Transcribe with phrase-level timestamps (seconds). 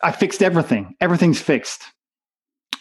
[0.00, 0.94] I fixed everything.
[1.00, 1.82] Everything's fixed.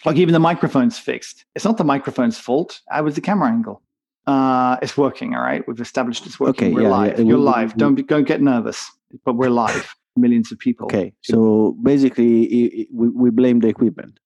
[0.05, 1.45] Like even the microphone's fixed.
[1.55, 2.79] It's not the microphone's fault.
[2.91, 3.81] I was the camera angle.
[4.27, 5.33] Uh, it's working.
[5.35, 6.67] All right, we've established it's working.
[6.67, 7.19] Okay, we're yeah, live.
[7.19, 7.75] yeah, You're we- we- live.
[7.77, 8.89] Don't be, don't get nervous.
[9.25, 9.93] But we're live.
[10.17, 10.85] Millions of people.
[10.85, 14.19] Okay, so basically, we, we blame the equipment.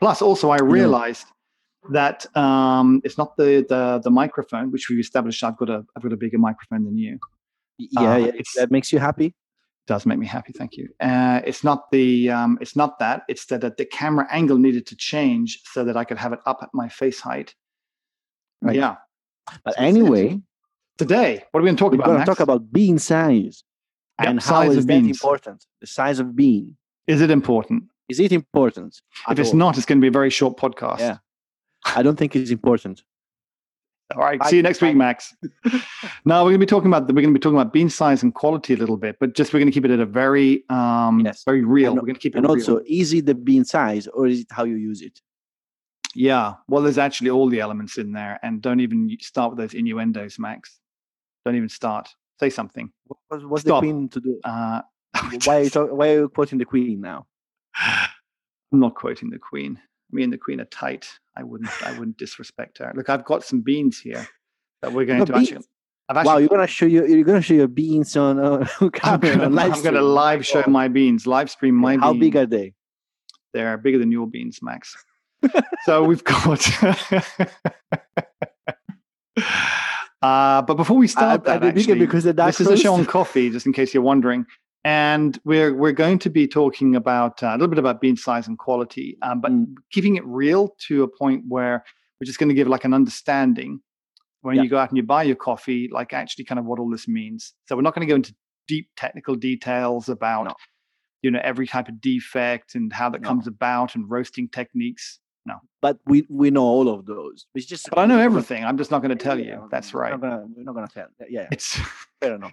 [0.00, 1.26] Plus, also, I realized
[1.90, 5.42] that um, it's not the, the the microphone, which we've established.
[5.44, 7.18] I've got a I've got a bigger microphone than you.
[7.78, 9.34] Yeah, Uh, yeah, that makes you happy.
[9.86, 10.52] does make me happy.
[10.52, 10.88] Thank you.
[11.00, 13.22] Uh, it's not the um, it's not that.
[13.28, 16.40] It's that, that the camera angle needed to change so that I could have it
[16.46, 17.54] up at my face height.
[18.60, 18.76] Right.
[18.76, 18.96] Yeah.
[19.64, 20.40] But So anyway,
[20.98, 22.08] Today, what are we going to talk about?
[22.08, 23.62] we're going to talk about bean size
[24.20, 25.06] Yep, and how size is that beans.
[25.16, 25.64] important?
[25.80, 26.76] The size of bean.
[27.06, 27.84] Is it important?
[28.08, 29.00] Is it important?
[29.28, 29.56] If it's all?
[29.56, 31.00] not, it's going to be a very short podcast.
[31.00, 31.18] Yeah.
[31.84, 33.02] I don't think it's important.
[34.14, 34.38] All right.
[34.38, 34.48] Bye.
[34.48, 35.34] See you next week, Max.
[36.24, 38.22] now we're going to be talking about we're going to be talking about bean size
[38.22, 40.64] and quality a little bit, but just we're going to keep it at a very
[40.70, 41.44] um Yes.
[41.44, 41.92] very real.
[41.92, 42.56] And- we're going to keep it And real.
[42.56, 45.20] also, is it the bean size or is it how you use it?
[46.14, 46.54] yeah.
[46.68, 50.38] Well, there's actually all the elements in there, and don't even start with those innuendos,
[50.38, 50.78] Max.
[51.44, 52.08] Don't even start.
[52.40, 52.90] Say something.
[53.06, 53.82] What was what's Stop.
[53.82, 54.40] the queen to do?
[54.42, 54.80] Uh,
[55.44, 57.26] Why are, you talk, why are you quoting the queen now?
[57.80, 59.80] I'm not quoting the Queen.
[60.10, 61.08] Me and the Queen are tight.
[61.36, 61.70] I wouldn't.
[61.84, 62.92] I wouldn't disrespect her.
[62.94, 64.26] Look, I've got some beans here
[64.82, 65.56] that we're going to actually.
[65.56, 65.68] beans?
[66.10, 68.66] I've wow, you're gonna show your you're gonna show your beans on uh,
[69.02, 72.02] I'm gonna, on live I'm gonna live show my beans, live stream my beans.
[72.02, 72.20] How beans.
[72.20, 72.72] big are they?
[73.52, 74.96] They're bigger than your beans, Max.
[75.84, 76.66] so we've got.
[80.22, 83.04] uh, but before we start are that, bigger actually, because this is a show on
[83.04, 84.46] coffee, just in case you're wondering.
[84.84, 88.46] And we're we're going to be talking about uh, a little bit about bean size
[88.48, 89.74] and quality, um, but Mm.
[89.90, 91.84] keeping it real to a point where
[92.20, 93.80] we're just going to give like an understanding
[94.42, 94.62] when Yeah.
[94.62, 97.08] you go out and you buy your coffee, like actually kind of what all this
[97.08, 97.54] means.
[97.66, 98.34] So we're not going to go into
[98.68, 100.54] deep technical details about No.
[101.22, 103.28] you know every type of defect and how that No.
[103.28, 105.18] comes about and roasting techniques.
[105.44, 107.46] No, but we we know all of those.
[107.54, 108.64] It's just But I know everything.
[108.64, 109.66] I'm just not going to tell you.
[109.70, 110.18] That's right.
[110.20, 111.08] We're not gonna tell.
[111.28, 111.78] Yeah, It's
[112.20, 112.52] fair enough.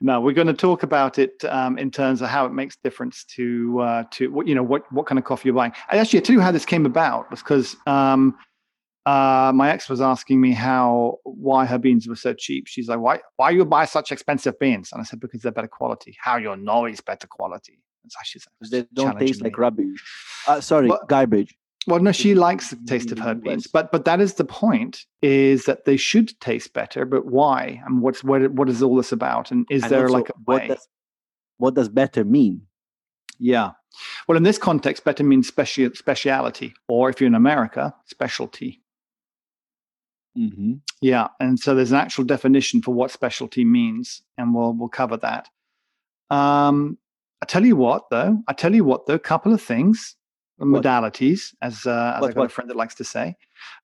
[0.00, 3.24] No, we're going to talk about it um, in terms of how it makes difference
[3.36, 5.72] to uh, to what you know what what kind of coffee you're buying.
[5.90, 8.36] I actually I tell you how this came about was because um,
[9.06, 12.66] uh, my ex was asking me how why her beans were so cheap.
[12.66, 14.90] She's like, why why you buy such expensive beans?
[14.92, 16.16] And I said because they're better quality.
[16.20, 17.80] How you know it's better quality?
[18.02, 20.02] And so she's Because they like, don't taste like rubbish.
[20.46, 21.54] Uh, sorry, But- garbage.
[21.86, 25.06] Well, no, she likes the taste of her beans, but but that is the point:
[25.22, 27.06] is that they should taste better.
[27.06, 27.82] But why?
[27.86, 28.50] And what's what?
[28.50, 29.50] What is all this about?
[29.50, 30.88] And is And there also, like a what does
[31.56, 32.62] what does better mean?
[33.38, 33.72] Yeah.
[34.26, 38.82] Well, in this context, better means speci- speciality, or if you're in America, specialty.
[40.36, 40.74] Mm-hmm.
[41.00, 45.16] Yeah, and so there's an actual definition for what specialty means, and we'll we'll cover
[45.16, 45.48] that.
[46.30, 46.98] Um,
[47.42, 48.42] I tell you what, though.
[48.46, 49.14] I tell you what, though.
[49.14, 50.16] A couple of things?
[50.60, 52.52] Modalities, as uh, as What, I got a what?
[52.52, 53.36] friend that likes to say.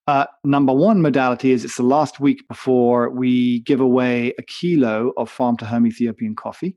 [0.07, 5.13] Uh, number one modality is it's the last week before we give away a kilo
[5.17, 6.77] of farm to home Ethiopian coffee.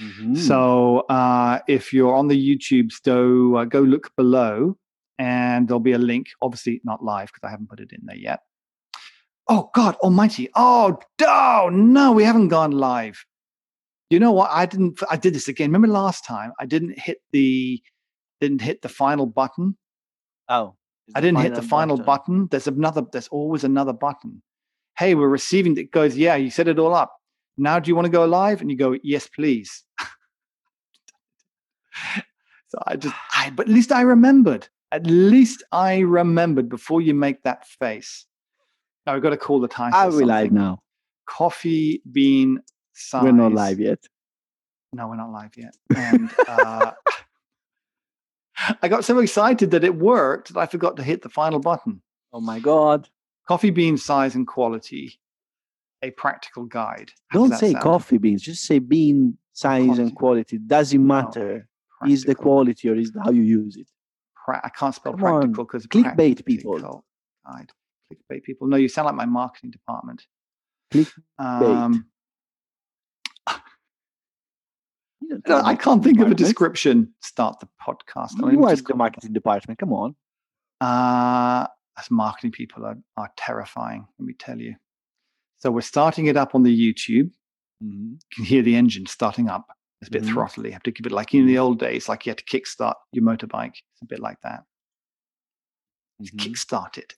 [0.00, 0.34] Mm-hmm.
[0.36, 4.76] So uh, if you're on the YouTubes, go uh, go look below,
[5.18, 6.28] and there'll be a link.
[6.42, 8.40] Obviously not live because I haven't put it in there yet.
[9.48, 10.48] Oh God Almighty!
[10.54, 13.24] Oh, oh no, we haven't gone live.
[14.10, 14.50] You know what?
[14.52, 15.00] I didn't.
[15.10, 15.70] I did this again.
[15.70, 16.52] Remember last time?
[16.58, 17.82] I didn't hit the
[18.40, 19.76] didn't hit the final button.
[20.48, 20.74] oh,
[21.14, 22.06] I didn't hit the final button.
[22.44, 22.48] button.
[22.50, 23.02] There's another.
[23.10, 24.42] There's always another button.
[24.98, 25.76] Hey, we're receiving.
[25.76, 26.16] It goes.
[26.16, 27.16] Yeah, you set it all up.
[27.56, 28.60] Now, do you want to go live?
[28.60, 29.84] And you go, yes, please.
[32.68, 33.50] so I just, I.
[33.50, 34.68] But at least I remembered.
[34.92, 38.26] At least I remembered before you make that face.
[39.06, 39.94] Now we've got to call the time.
[39.94, 40.80] Are we live now?
[41.26, 42.60] Coffee bean
[42.92, 43.22] size.
[43.22, 43.98] We're not live yet.
[44.92, 45.74] No, we're not live yet.
[45.94, 46.92] And uh,
[48.82, 52.02] I got so excited that it worked that I forgot to hit the final button.
[52.32, 53.08] Oh my god!
[53.48, 55.18] Coffee bean size and quality,
[56.02, 57.10] a practical guide.
[57.28, 57.82] How Don't say sound?
[57.82, 58.42] coffee beans.
[58.42, 60.02] Just say bean size Quality.
[60.02, 60.58] and quality.
[60.58, 61.66] Doesn't matter.
[62.06, 63.86] Is the quality or is how you use it?
[64.44, 67.04] Pra- I can't spell Come practical because clickbait people.
[67.46, 67.70] Guide.
[68.10, 68.68] Clickbait people.
[68.68, 70.26] No, you sound like my marketing department.
[70.92, 71.12] Clickbait.
[71.38, 72.06] Um,
[73.46, 73.62] You don't no, tell
[75.48, 77.12] I can't think of a description.
[77.20, 78.32] Start the podcast.
[78.42, 79.78] I mean, You the marketing department.
[79.78, 80.14] Come on.
[80.80, 81.66] Uh,
[81.98, 84.74] as marketing people are, are terrifying, let me tell you.
[85.58, 87.30] So we're starting it up on the YouTube.
[87.82, 88.12] Mhm.
[88.12, 89.66] You can hear the engine starting up.
[90.00, 90.32] It's a bit Mhm.
[90.34, 90.66] throttly.
[90.66, 92.94] You have to give it like in the old days, like you had to kickstart
[93.12, 93.74] your motorbike.
[93.92, 94.64] It's a bit like that.
[96.22, 96.36] Mhm.
[96.36, 97.14] kickstart it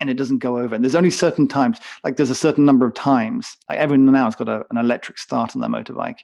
[0.00, 2.86] and it doesn't go over and there's only certain times like there's a certain number
[2.86, 6.20] of times like everyone now has got a, an electric start on their motorbike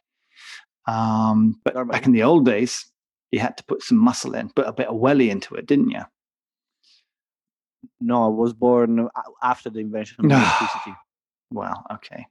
[0.86, 1.92] um, but Normally.
[1.92, 2.86] back in the old days
[3.30, 5.90] you had to put some muscle in put a bit of welly into it didn't
[5.90, 6.02] you
[8.00, 9.08] No, I was born
[9.42, 10.94] after the invention of electricity.
[11.50, 12.26] well okay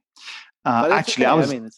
[0.64, 1.70] uh, actually okay, i was I mean.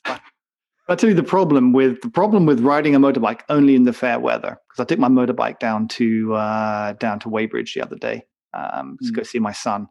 [0.89, 3.93] I'll tell you the problem with the problem with riding a motorbike only in the
[3.95, 7.97] fair weather because I took my motorbike down to uh, down to Weybridge the other
[7.97, 9.89] day um, to go see my son,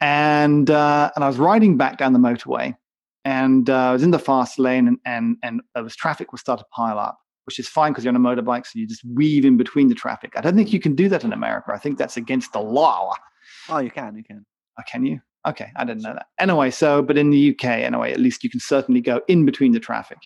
[0.00, 2.74] and uh, and I was riding back down the motorway,
[3.24, 6.40] and uh, I was in the fast lane, and and and there was traffic was
[6.40, 9.04] started to pile up, which is fine because you're on a motorbike, so you just
[9.04, 10.32] weave in between the traffic.
[10.36, 11.72] I don't think you can do that in America.
[11.72, 13.14] I think that's against the law.
[13.68, 14.44] Oh, you can, you can.
[14.78, 15.20] Oh, can you?
[15.46, 16.26] Okay, I didn't know that.
[16.38, 19.72] Anyway, so but in the UK, anyway, at least you can certainly go in between
[19.72, 20.18] the traffic.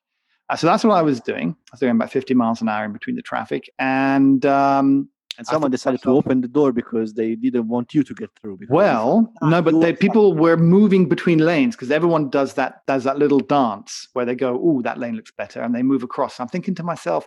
[0.50, 1.50] Uh, so that's what I was doing.
[1.50, 5.08] I was doing about 50 miles an hour in between the traffic, and um,
[5.38, 8.56] And someone decided to open the door because they didn't want you to get through.
[8.58, 12.85] Because well, Ah, no, but they, people were moving between lanes because everyone does that
[12.87, 16.02] does that little dance where they go, "Oh, that lane looks better," and they move
[16.02, 16.40] across.
[16.40, 17.26] I'm thinking to myself,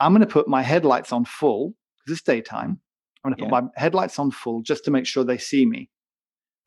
[0.00, 1.74] I'm going to put my headlights on full
[2.04, 2.80] because it's daytime.
[3.24, 3.60] I'm going to put Yeah.
[3.60, 5.88] my headlights on full just to make sure they see me.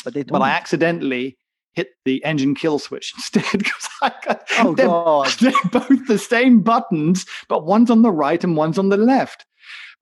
[0.06, 0.42] but they but don't.
[0.44, 1.38] I accidentally
[1.74, 5.30] hit the engine kill switch instead because I got, oh they're, God!
[5.42, 9.46] they're both the same buttons, but one's on the right and one's on the left.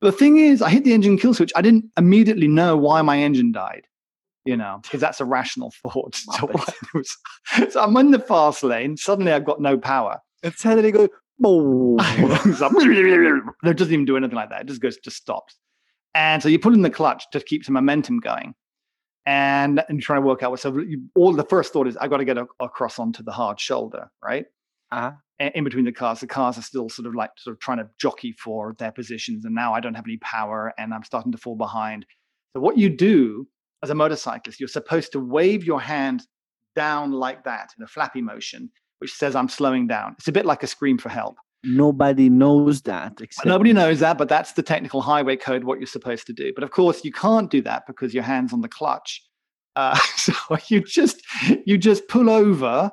[0.02, 1.52] But the thing is, I hit the engine kill switch.
[1.56, 3.88] I didn't immediately know why my engine died,
[4.44, 6.16] you know, because that's a rational thought.
[6.16, 6.50] So,
[6.94, 7.18] was-
[7.72, 8.98] so I'm in the fast lane.
[8.98, 10.20] Suddenly I've got no power.
[10.44, 11.08] And suddenly go.
[12.46, 12.62] It's
[13.72, 14.62] it doesn't even do anything like that.
[14.62, 15.58] It just goes, just stops.
[16.14, 18.54] And so you put in the clutch to keep some momentum going.
[19.28, 20.60] And, and trying to work out what.
[20.60, 23.32] So you, all the first thought is, I've got to get a, across onto the
[23.32, 24.46] hard shoulder, right?
[24.92, 25.14] uh-huh.
[25.40, 26.20] In between the cars.
[26.20, 29.46] The cars are still sort of like sort of trying to jockey for their positions,
[29.46, 32.06] and now I don't have any power, and I'm starting to fall behind.
[32.54, 33.48] So what you do
[33.84, 36.24] as a motorcyclist, you're supposed to wave your hand
[36.76, 40.16] down like that in a flappy motion, which says I'm slowing down.
[40.18, 41.38] It's a bit like a scream for help.
[41.64, 43.20] Nobody knows that.
[43.44, 45.64] Nobody knows that, but that's the technical highway code.
[45.64, 48.54] What you're supposed to do, but of course you can't do that because your hands
[48.54, 49.24] on the clutch.
[49.76, 50.34] Uh, so
[50.68, 51.22] you just
[51.66, 52.92] you just pull over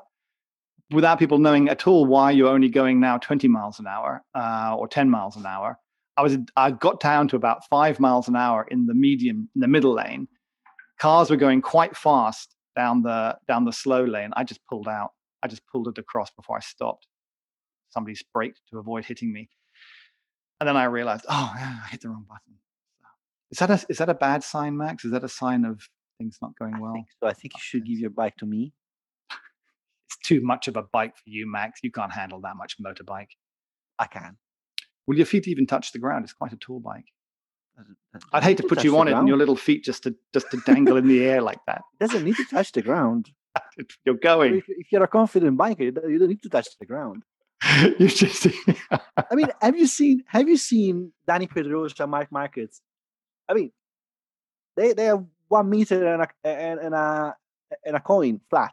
[0.92, 4.74] without people knowing at all why you're only going now 20 miles an hour uh,
[4.76, 5.78] or 10 miles an hour.
[6.16, 9.60] I was I got down to about five miles an hour in the medium in
[9.60, 10.28] the middle lane.
[11.00, 14.30] Cars were going quite fast down the down the slow lane.
[14.36, 15.12] I just pulled out.
[15.42, 17.06] I just pulled it across before I stopped.
[17.90, 19.48] Somebody's braked to avoid hitting me.
[20.60, 22.58] And then I realized, oh, I hit the wrong button.
[23.50, 25.04] Is that a is that a bad sign, Max?
[25.04, 25.80] Is that a sign of
[26.18, 26.92] things not going I well?
[26.92, 27.26] think so.
[27.26, 28.72] I think you should give your bike to me.
[30.22, 31.80] Too much of a bike for you, Max.
[31.82, 33.30] You can't handle that much motorbike.
[33.98, 34.36] I can.
[35.06, 36.24] Will your feet even touch the ground?
[36.24, 37.06] It's quite a tall bike.
[38.32, 40.58] I'd hate to put you on it and your little feet just to just to
[40.66, 41.82] dangle in the air like that.
[42.00, 43.30] It doesn't need to touch the ground.
[44.04, 44.56] You're going.
[44.58, 47.22] If, if you're a confident biker, you don't you don't need to touch the ground.
[47.98, 48.46] you just
[48.90, 52.80] I mean, have you seen have you seen Dani Pedrosa, Marc Márquez?
[53.48, 53.72] I mean,
[54.76, 57.36] they they have one meter and a and, and a
[57.84, 58.72] and a coin flat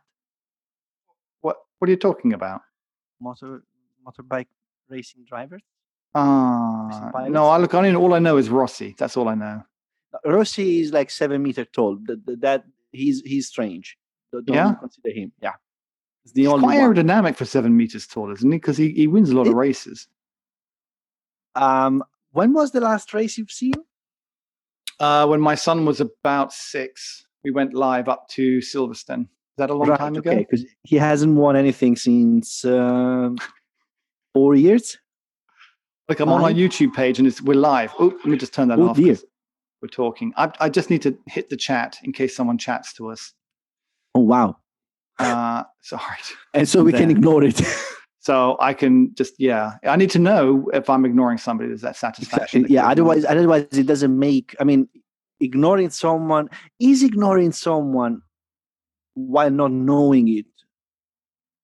[1.41, 2.61] what what are you talking about?
[3.21, 3.63] motor
[4.05, 4.47] motorbike
[4.89, 5.61] racing drivers.
[6.15, 7.31] Ah, pilots?
[7.31, 7.47] no.
[7.47, 7.73] I look.
[7.73, 8.95] I mean, all I know is Rossi.
[8.97, 9.63] That's all I know.
[10.25, 11.99] Rossi is like seven meter tall.
[12.05, 13.97] That, that, he's he's strange.
[14.31, 14.73] Don't Yeah?
[14.79, 15.31] consider him.
[15.41, 15.53] Yeah,
[16.23, 16.95] it's the He's only quite one.
[16.95, 18.57] aerodynamic for seven meters tall, isn't he?
[18.57, 20.07] Because he, he wins a lot of races.
[21.55, 23.73] Um, when was the last race you've seen?
[24.99, 29.27] Uh, when my son was about six, we went live up to Silverstone.
[29.59, 30.35] That a long time ago?
[30.35, 33.37] because he hasn't won anything since um,
[34.33, 34.97] four years.
[36.07, 37.93] Look, I'm on my YouTube page and it's we're live.
[37.99, 38.97] Oh, let me just turn that Oh, off.
[38.97, 39.17] dear.
[39.81, 40.33] We're talking.
[40.35, 43.33] I, I just need to hit the chat in case someone chats to us.
[44.15, 44.57] Oh wow!
[45.19, 46.03] Uh, sorry.
[46.53, 47.61] And so we can ignore it.
[48.21, 49.75] So I can just yeah.
[49.85, 51.71] I need to know if I'm ignoring somebody.
[51.71, 52.63] Is that satisfaction?
[52.63, 52.87] that yeah.
[52.87, 54.55] Otherwise, otherwise it doesn't make.
[54.59, 54.89] I mean,
[55.39, 56.49] ignoring someone
[56.79, 58.21] is ignoring someone
[59.27, 60.45] while not knowing it,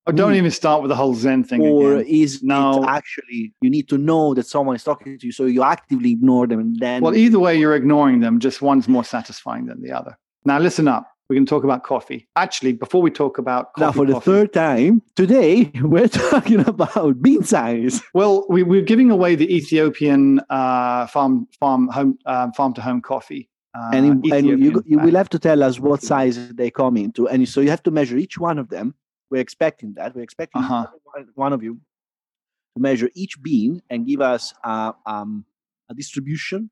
[0.08, 0.38] Oh, don't me.
[0.38, 2.06] even start with the whole Zen thing or again.
[2.08, 2.84] is No.
[2.84, 6.12] it actually you need to know that someone is talking to you, so you actively
[6.12, 8.40] ignore them, and then Well, either way, you're ignoring them.
[8.40, 10.16] Just one's more satisfying than the other.
[10.46, 11.08] Now, listen up.
[11.28, 12.28] We're going to talk about coffee.
[12.36, 16.60] Actually, before we talk about coffee, now for the coffee- third time today, we're talking
[16.60, 18.00] about bean size.
[18.14, 23.02] Well, we, we're giving away the Ethiopian uh, farm farm home um, farm to home
[23.02, 23.50] coffee.
[23.76, 26.96] Uh, and, in- and you, you will have to tell us what size they come
[27.06, 28.88] into and so you have to measure each one of them
[29.30, 30.86] we're expecting that we're expecting Uh-huh.
[31.46, 31.74] one of you
[32.76, 35.32] to measure each bean and give us uh, um,
[35.92, 36.70] a distribution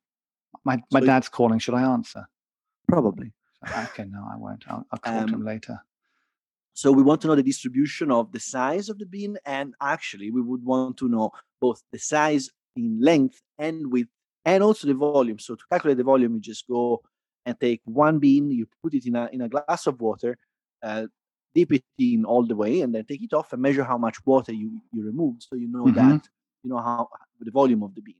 [0.70, 1.60] my my so- dad's calling.
[1.60, 2.24] Should I answer?
[2.94, 3.30] probably.
[3.86, 4.64] Okay, no, I won't.
[4.70, 5.76] I'll, I'll call Um, him later.
[6.82, 10.30] So we want to know the distribution of the size of the bean, and actually,
[10.32, 11.32] we would want to know
[11.66, 14.12] both the size in length and width,
[14.46, 15.40] and also the volume.
[15.40, 17.02] So to calculate the volume, you just go
[17.46, 20.38] and take one bean, you put it in a in a glass of water,
[20.82, 21.08] uh,
[21.56, 24.18] dip it in all the way, and then take it off and measure how much
[24.26, 25.96] water you you removed, so you know Mhm.
[25.96, 26.28] that
[26.64, 27.08] you know how
[27.40, 28.16] the volume of the bean.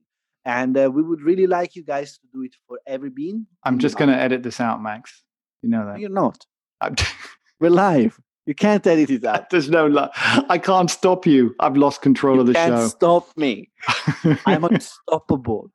[0.46, 3.48] And uh, we would really like you guys to do it for every bean.
[3.64, 5.24] I'm just going to edit this out, Max.
[5.62, 6.00] You know that.
[6.02, 6.46] You're not.
[7.62, 8.20] We're live.
[8.46, 9.50] You can't edit it out.
[9.50, 9.88] There's no.
[9.88, 10.10] Lo-
[10.50, 11.56] I can't stop you.
[11.62, 12.88] I've lost control You of the can't show.
[12.90, 13.72] stop me.
[14.46, 15.72] I'm unstoppable.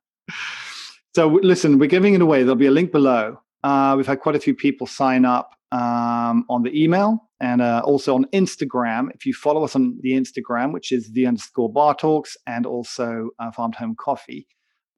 [1.15, 2.43] So listen, we're giving it away.
[2.43, 3.39] There'll be a link below.
[3.63, 7.81] Uh, we've had quite a few people sign up um, on the email and uh,
[7.83, 9.09] also on Instagram.
[9.13, 13.29] If you follow us on the Instagram, which is the underscore bar talks and also
[13.39, 14.47] uh, farm to home coffee,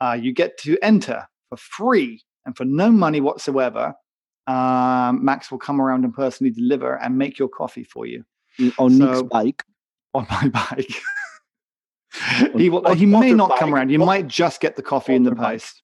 [0.01, 3.93] uh, you get to enter for free and for no money whatsoever.
[4.47, 8.23] Um, Max will come around and personally deliver and make your coffee for you
[8.57, 9.63] In- On Nick's bike.
[10.13, 10.91] on my bike.
[12.57, 12.93] he will.
[12.93, 13.89] He may not come around.
[13.89, 15.81] You might just get the coffee in the post,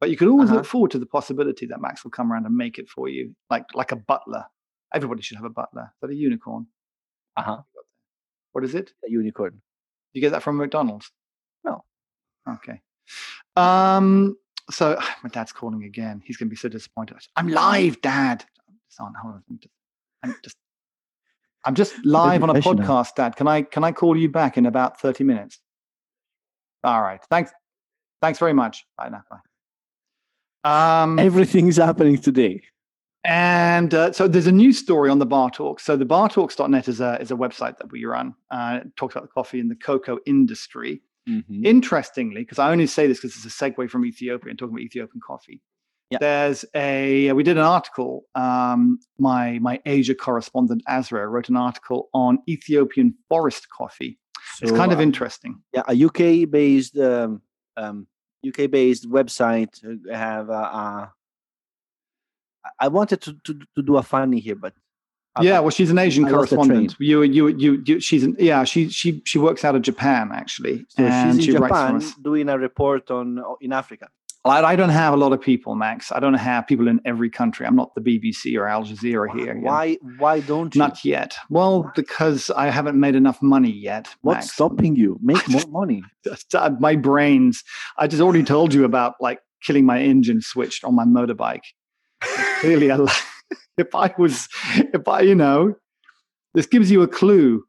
[0.00, 0.58] but you could always Uh-huh.
[0.58, 3.34] look forward to the possibility that Max will come around and make it for you,
[3.50, 4.44] like like a butler.
[4.92, 5.92] Everybody should have a butler.
[5.94, 6.66] Is that a unicorn?
[7.36, 7.58] Uh-huh.
[8.52, 8.92] What is it?
[9.06, 9.62] A unicorn.
[10.12, 11.10] You get that from McDonald's?
[11.64, 11.84] No.
[12.48, 12.80] Okay.
[13.56, 14.36] Um.
[14.70, 16.20] So my dad's calling again.
[16.24, 17.16] He's going to be so disappointed.
[17.36, 18.44] I'm live, Dad.
[18.88, 19.44] Just on, hold on.
[20.24, 20.56] I'm just,
[21.64, 23.36] I'm just, live on a podcast, Dad.
[23.36, 25.58] Can I can I call you back in about thirty minutes?
[26.84, 27.20] All right.
[27.30, 27.52] Thanks.
[28.22, 28.84] Thanks very much.
[28.96, 29.22] Bye now.
[29.30, 31.02] Bye.
[31.02, 32.62] Um, Everything is happening today.
[33.24, 35.80] and uh, so there's a news story on the Bar Talk.
[35.80, 38.34] So the bartalks.net is a is a website that we run.
[38.50, 41.02] Uh, it talks about the coffee and the cocoa industry.
[41.28, 41.64] Mhm.
[41.66, 44.82] Interestingly, because I only say this because it's a segue from Ethiopia and talking about
[44.82, 45.60] Ethiopian coffee.
[46.10, 46.18] Yeah.
[46.20, 48.24] There's a we did an article.
[48.34, 54.18] Um, my my Asia correspondent Azra wrote an article on Ethiopian forest coffee.
[54.56, 55.62] So, it's kind of uh, interesting.
[55.72, 57.42] yeah, a UK based um,
[57.76, 58.08] um,
[58.46, 61.06] UK based website uh, have uh, uh,
[62.80, 64.74] I- wanted to, to to do a funny here, but
[65.36, 66.96] uh, yeah, well, she's an Asian I correspondent.
[66.98, 70.84] You, you, you, you, she's an, yeah, she, she, she works out of Japan actually,
[70.88, 74.08] so and she's she in writes for Japan doing a report on in Africa.
[74.44, 76.10] I, I don't have a lot of people, Max.
[76.12, 77.66] I don't have people in every country.
[77.66, 79.54] I'm not the BBC or Al Jazeera here.
[79.54, 79.66] you know.
[79.68, 80.78] Why why don't you?
[80.78, 81.36] Not yet.
[81.50, 84.08] Well, because I haven't made enough money yet.
[84.22, 84.52] What's Max.
[84.54, 85.18] stopping you?
[85.22, 86.02] Make more money.
[86.54, 87.62] Uh, my brains.
[87.98, 91.64] I just already told you about like killing my engine switched on my motorbike.
[92.60, 93.08] Clearly, li-
[93.76, 95.74] if I was, if I, you know,
[96.54, 97.64] this gives you a clue.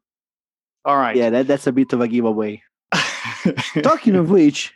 [0.84, 1.14] All right.
[1.16, 2.62] Yeah, that, that's a bit of a giveaway.
[3.82, 4.72] Talking of which,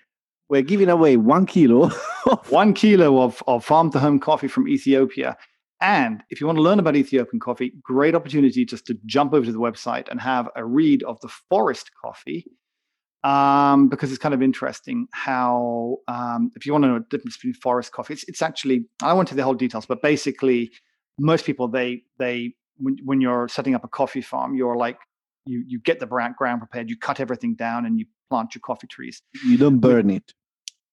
[0.48, 1.88] we're giving away one kilo.
[2.48, 5.36] one kilo of, of farm to home coffee from Ethiopia.
[5.80, 9.44] And if you want to learn about Ethiopian coffee, great opportunity just to jump over
[9.44, 12.46] to the website and have a read of the forest coffee.
[13.24, 17.36] Um, because it's kind of interesting how, um, if you want to know the difference
[17.36, 20.70] between forest coffee, it's, it's actually, I went to the whole details, but basically,
[21.18, 24.98] most people, they, they, when, when you're setting up a coffee farm, you're like,
[25.44, 28.86] you, you get the ground prepared, you cut everything down, and you plant your coffee
[28.86, 29.22] trees.
[29.44, 30.32] you don't burn it.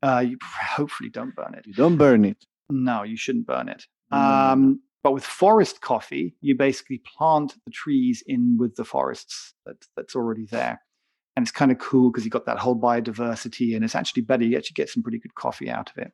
[0.02, 1.66] Uh, you hopefully don't burn it.
[1.66, 2.46] You don't burn it.
[2.70, 3.86] No, you shouldn't burn it.
[4.12, 9.75] Um, but with forest coffee, you basically plant the trees in with the forests that,
[9.98, 10.82] that's already there.
[11.36, 14.44] And it's kind of cool because you've got that whole biodiversity and it's actually better.
[14.44, 16.12] You actually get some pretty good coffee out of it.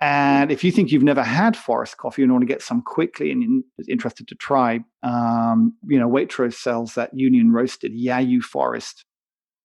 [0.00, 3.32] And if you think you've never had forest coffee and want to get some quickly
[3.32, 9.05] and you're interested to try, um, you know, Waitrose sells that Union Roasted Yayu Forest.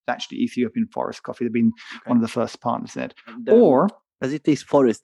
[0.07, 1.45] Actually Ethiopian forest coffee.
[1.45, 1.71] They've been
[2.05, 3.13] one of the first partners in it.
[3.27, 3.87] And, um, Or
[4.21, 5.01] does it taste foresty?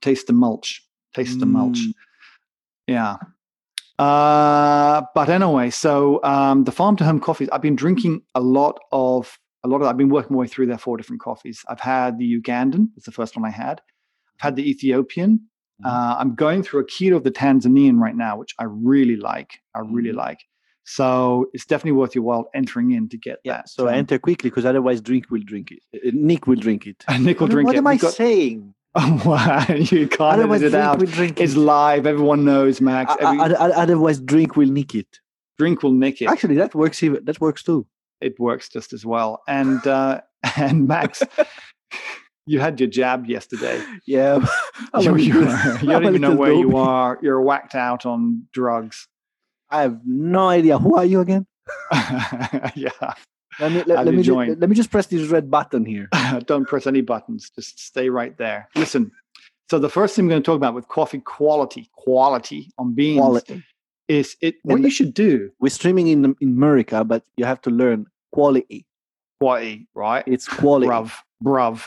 [0.00, 0.82] taste the mulch.
[1.14, 1.78] Taste the mulch.
[1.78, 1.92] Mm.
[2.88, 3.16] Yeah.
[3.98, 8.80] Uh, but anyway, so um, the farm to home coffees, I've been drinking a lot
[8.90, 9.86] of a lot of.
[9.86, 11.64] I've been working my way through their four different coffees.
[11.68, 12.88] I've had the Ugandan.
[12.96, 13.80] It's the first one I had.
[14.36, 15.40] I've had the Ethiopian.
[15.84, 15.86] Mhm.
[15.86, 19.60] Uh, I'm going through a kilo of the Tanzanian right now, which I really like.
[19.74, 20.16] I really Mhm.
[20.16, 20.40] like.
[20.84, 23.58] So it's definitely worth your while entering in to get Yeah.
[23.58, 23.68] that.
[23.68, 25.78] So um, enter quickly because otherwise, drink will drink it.
[25.94, 27.04] Uh, Nick will drink it.
[27.20, 27.78] Nick will drink what it.
[27.82, 28.74] What am I got- saying?
[28.94, 29.64] Oh, wow.
[29.70, 30.98] you can't Otherwise, edit it out.
[30.98, 31.58] drink It's it.
[31.58, 32.06] live.
[32.06, 33.10] Everyone knows, Max.
[33.12, 35.18] Uh, Every, uh, uh, otherwise, drink will nick it.
[35.56, 36.26] drink will nick it.
[36.28, 37.02] Actually, that works.
[37.02, 37.86] Even that works too.
[38.20, 39.40] it works just as well.
[39.48, 40.20] And uh,
[40.58, 41.22] and Max,
[42.44, 43.82] you had your jab yesterday.
[44.06, 44.44] Yeah.
[45.00, 45.44] You, you, you
[45.88, 47.18] don't even know where you are.
[47.22, 49.08] You're whacked out on drugs.
[49.72, 50.78] I have no idea.
[50.78, 51.46] Who are you again?
[52.74, 52.90] yeah.
[53.60, 56.08] Let me let, let me ju- let me just press this red button here.
[56.46, 57.50] don't press any buttons.
[57.54, 58.68] Just stay right there.
[58.76, 59.10] Listen.
[59.70, 63.20] So the first thing I'm going to talk about with coffee quality, quality on beans,
[63.20, 63.62] Quality.
[64.08, 64.56] is it.
[64.62, 68.06] What And you should do, We're streaming in in America, but you have to learn
[68.32, 68.86] quality.
[69.40, 70.24] quality, right?
[70.26, 70.88] It's quality.
[70.88, 71.12] Bruv,
[71.42, 71.84] bruv.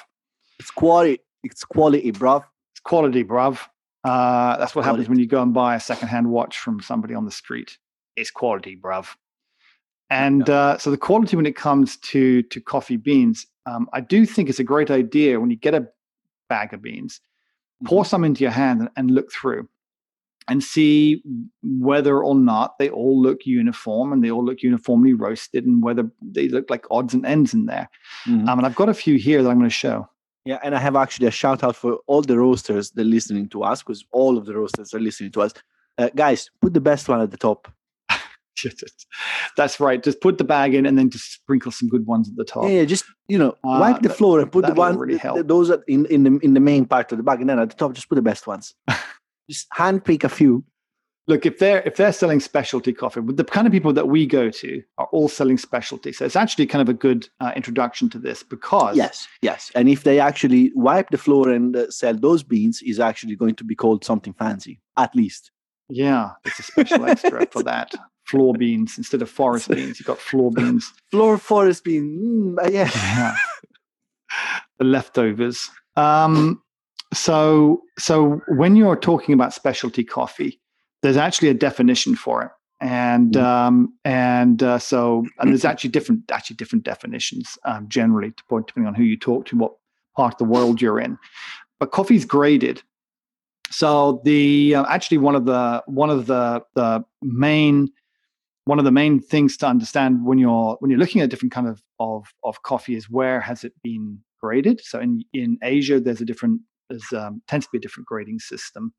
[0.60, 1.20] It's quality.
[1.44, 2.44] It's quality, bruv.
[2.74, 3.60] It's quality, bruv.
[4.06, 7.26] Uh, that's what happens when you go and buy a secondhand watch from somebody on
[7.26, 7.80] the street.
[8.16, 9.08] It's quality, bruv.
[10.12, 14.28] And uh, so the quality when it comes to to coffee beans, um, I do
[14.28, 15.88] think it's a great idea when you get a
[16.48, 17.20] bag of beans,
[17.86, 19.68] pour some into your hand and, and look through,
[20.48, 21.24] and see
[21.64, 26.08] whether or not they all look uniform and they all look uniformly roasted, and whether
[26.22, 27.90] they look like odds and ends in there.
[28.28, 28.48] Mhm.
[28.48, 30.08] Um, and I've got a few here that I'm going to show.
[30.46, 33.50] Yeah, and I have actually a shout out for all the roasters that are listening
[33.50, 35.54] to us, because all of the roasters are listening to us.
[35.98, 37.68] Uh, guys, put the best one at the top.
[39.58, 40.02] That's right.
[40.04, 42.64] Just put the bag in and then just sprinkle some good ones at the top.
[42.64, 45.14] Yeah, yeah, just you know, Uh, wipe the floor and put the that'll one really
[45.14, 45.48] th- th- help.
[45.48, 47.70] those are in in the in the main part of the bag, and then at
[47.70, 48.75] the top, just put the best ones.
[49.50, 50.64] just handpick a few.
[51.27, 54.27] Look, if they're if they're selling specialty coffee, with the kind of people that we
[54.27, 58.10] go to are all selling specialty, so it's actually kind of a good uh, introduction
[58.12, 59.72] to this because Yes, yes.
[59.74, 63.55] And if they actually wipe the floor and uh, sell those beans, is actually going
[63.55, 65.51] to be called something fancy, at least.
[65.89, 67.94] yeah, it's a special extra for that
[68.25, 70.00] floor beans instead of forest beans.
[70.00, 70.91] You've got floor beans.
[71.12, 72.55] Floor forest bean.
[72.58, 72.89] Mm, uh, yeah.
[72.94, 73.36] Yeah.
[74.79, 75.70] the leftovers.
[75.96, 76.62] Um,
[77.13, 80.60] so so when you're talking about specialty coffee,
[81.06, 83.44] there's actually a definition for it, and Mhm.
[83.44, 88.96] um, and uh, so and there's actually different actually different definitions um, generally depending on
[88.96, 89.74] who you talk to, what
[90.16, 91.18] part of the world you're in.
[91.80, 92.82] But coffee's graded.
[93.72, 97.90] So the uh, actually one of the one of the the main
[98.66, 101.68] one of the main things to understand when you're when you're looking at different kind
[101.68, 104.82] of of, of coffee is where has it been graded.
[104.84, 108.40] So in in Asia, there's a different there's um, tends to be a different grading
[108.40, 108.94] system.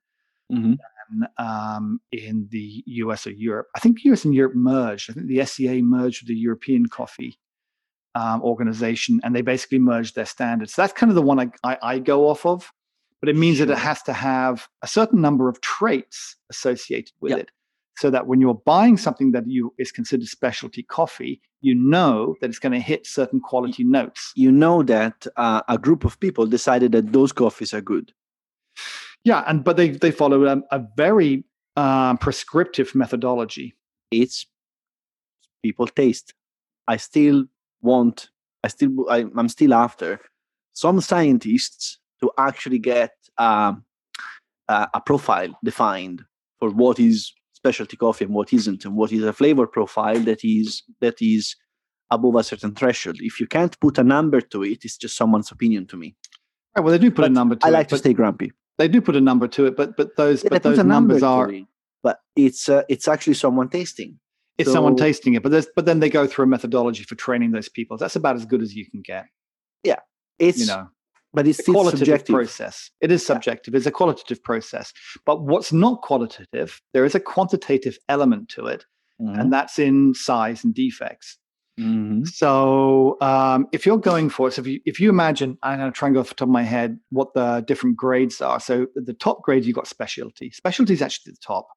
[0.53, 0.79] Mhm.
[1.11, 5.11] than, Um, in the US or Europe, I think US and Europe merged.
[5.11, 7.39] I think the SCA merged with the European Coffee
[8.15, 10.75] um, Organization, and they basically merged their standards.
[10.75, 12.73] So that's kind of the one I, I, I go off of.
[13.21, 17.31] But it means that it has to have a certain number of traits associated with
[17.31, 17.41] Yep.
[17.41, 17.51] it
[17.97, 22.51] so that when you're buying something that you is considered specialty coffee, you know that
[22.51, 24.33] it's going to hit certain quality notes.
[24.37, 28.13] You know that uh, a group of people decided that those coffees are good.
[29.27, 33.75] Yeah, and but they they follow a, a very um, prescriptive methodology.
[34.13, 34.47] It's
[35.65, 36.33] people taste.
[36.87, 37.47] I still
[37.83, 38.31] want.
[38.63, 39.11] I still.
[39.11, 40.21] I, I'm still after
[40.75, 43.85] some scientists to actually get um,
[44.69, 46.23] uh, a profile defined
[46.61, 50.45] for what is specialty coffee and what isn't, and what is a flavor profile that
[50.45, 51.57] is that is
[52.13, 53.17] above a certain threshold.
[53.19, 56.15] If you can't put a number to it, it's just someone's opinion to me.
[56.77, 57.73] Right, well, they do put a number to I it.
[57.73, 58.53] like to stay grumpy.
[58.79, 61.15] They do put a number to it, but but those Yeah, but those a number
[61.15, 61.65] numbers are it,
[62.03, 64.19] but it's uh, it's actually someone tasting.
[64.59, 65.43] it's someone tasting it.
[65.43, 67.97] But there's but then they go through a methodology for training those people.
[67.97, 69.27] That's about as good as you can get.
[69.83, 70.01] Yeah,
[70.39, 70.89] it's You know,
[71.33, 72.35] but it's a qualitative subjective.
[72.35, 72.91] process.
[73.01, 73.75] It is subjective.
[73.75, 74.93] It's a qualitative process.
[75.25, 78.85] But what's not qualitative, there is a quantitative element to it,
[79.21, 79.41] Mhm.
[79.41, 81.39] and that's in size and defects.
[81.79, 82.27] Mhm.
[82.27, 85.93] So um, if you're going for it, so if you if you imagine, I'm going
[85.93, 88.59] to try and go off the top of my head what the different grades are.
[88.61, 90.51] So the top grade, you've got specialty.
[90.51, 91.69] Specialty is actually the top.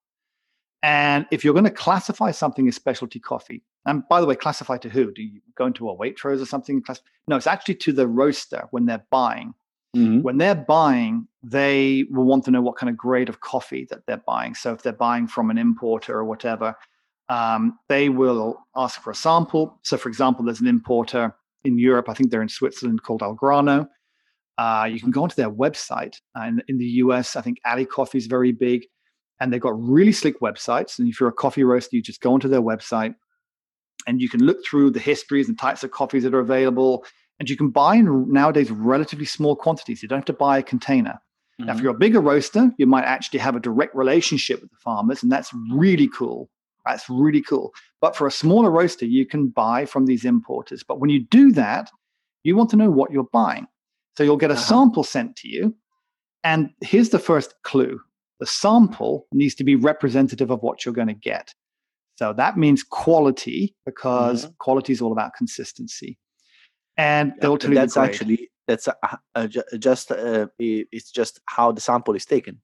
[0.82, 4.78] And if you're going to classify something as specialty coffee, and by the way, classify
[4.78, 5.12] to who?
[5.12, 6.82] Do you go into a Waitrose or something?
[7.28, 9.54] No, it's actually to the roaster when they're buying.
[9.98, 10.22] Mhm.
[10.22, 14.06] When they're buying, they will want to know what kind of grade of coffee that
[14.06, 14.56] they're buying.
[14.56, 16.76] So if they're buying from an importer or whatever,
[17.30, 19.80] um, they will ask for a sample.
[19.84, 23.88] So, for example, there's an importer in Europe, I think they're in Switzerland, called Algrano.
[24.58, 26.16] Uh, you can go onto their website.
[26.36, 28.86] Uh, in, the US, I think Ali Coffee is very big,
[29.40, 31.00] and they've got really slick websites.
[31.00, 33.16] And if you're a coffee roaster, you just go onto their website
[34.08, 37.06] and you can look through the histories and types of coffees that are available.
[37.40, 40.02] And you can buy in nowadays relatively small quantities.
[40.02, 41.20] You don't have to buy a container.
[41.58, 41.84] Now, if Mhm.
[41.84, 45.32] you're a bigger roaster, you might actually have a direct relationship with the farmers, and
[45.32, 46.50] that's really cool.
[46.94, 47.74] That's really cool.
[48.02, 50.84] But for a smaller roaster, you can buy from these importers.
[50.84, 51.90] But when you do that,
[52.44, 53.68] you want to know what you're buying.
[54.18, 54.64] So you'll get a Uh-huh.
[54.64, 55.76] sample sent to you.
[56.44, 58.00] And here's the first clue
[58.40, 61.54] the sample needs to be representative of what you're going to get.
[62.18, 66.18] So that means quality because quality is all about consistency.
[66.98, 68.96] And Yeah, they'll tell you that's actually that's a,
[69.36, 72.62] a, ju- just uh, it's just how the sample is taken.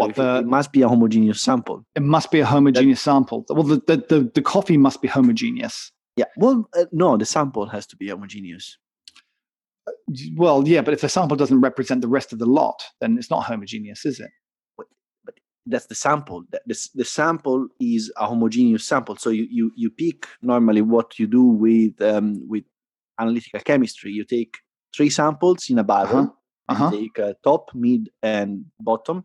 [0.00, 1.84] What the- it must be a homogeneous sample.
[1.94, 3.44] it must be a homogeneous sample.
[3.48, 5.92] Well, the, the, the, the coffee must be homogeneous.
[6.16, 6.24] Yeah.
[6.36, 8.76] Well, uh, no, the sample has to be homogeneous.
[10.36, 13.30] well, yeah, but if the sample doesn't represent the rest of the lot, then it's
[13.30, 14.30] not homogeneous, is it?
[14.76, 14.86] But
[15.66, 16.44] that's the sample.
[16.50, 19.16] The, the, the, sample is a homogeneous sample.
[19.16, 22.64] So you, you, you pick normally what you do with um, with
[23.20, 24.10] analytical chemistry.
[24.10, 24.56] You take
[24.96, 26.18] three samples in a barrel.
[26.18, 26.30] Uh-huh.
[26.68, 26.90] Uh-huh.
[26.92, 29.24] You take a top, mid, and bottom,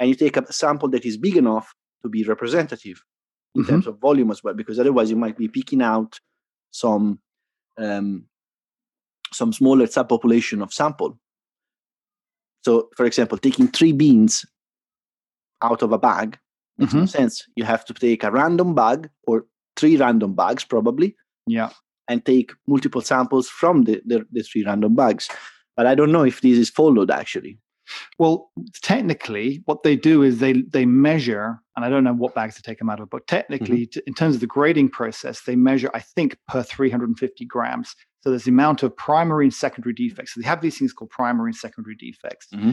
[0.00, 3.00] and you take a sample that is big enough to be representative
[3.54, 3.70] in mm-hmm.
[3.70, 6.18] terms of volume as well, because otherwise you might be picking out
[6.72, 7.20] some
[7.78, 8.24] um,
[9.32, 11.18] some smaller subpopulation of sample.
[12.64, 14.44] So, for example, taking three beans
[15.62, 16.38] out of a bag
[16.78, 17.00] makes mm-hmm.
[17.00, 17.46] no sense.
[17.54, 21.16] You have to take a random bag or three random bags, probably.
[21.46, 21.70] Yeah.
[22.08, 25.28] And take multiple samples from the, the, the three random bags.
[25.76, 27.58] But I don't know if this is followed actually.
[28.18, 28.50] Well,
[28.82, 32.62] technically, what they do is they they measure, and I don't know what bags to
[32.62, 34.00] take them out of, but technically, mm-hmm.
[34.06, 37.94] in terms of the grading process, they measure, I think, per 350 grams.
[38.22, 40.34] So there's the amount of primary and secondary defects.
[40.34, 42.48] So they have these things called primary and secondary defects.
[42.54, 42.72] Mm-hmm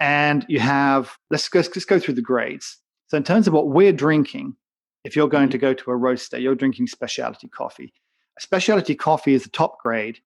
[0.00, 2.78] and you have let's go, let's go through the grades.
[3.08, 4.56] So in terms of what we're drinking,
[5.04, 7.92] if you're going to go to a roaster, you're drinking specialty coffee.
[8.38, 10.18] A specialty coffee is the top grade.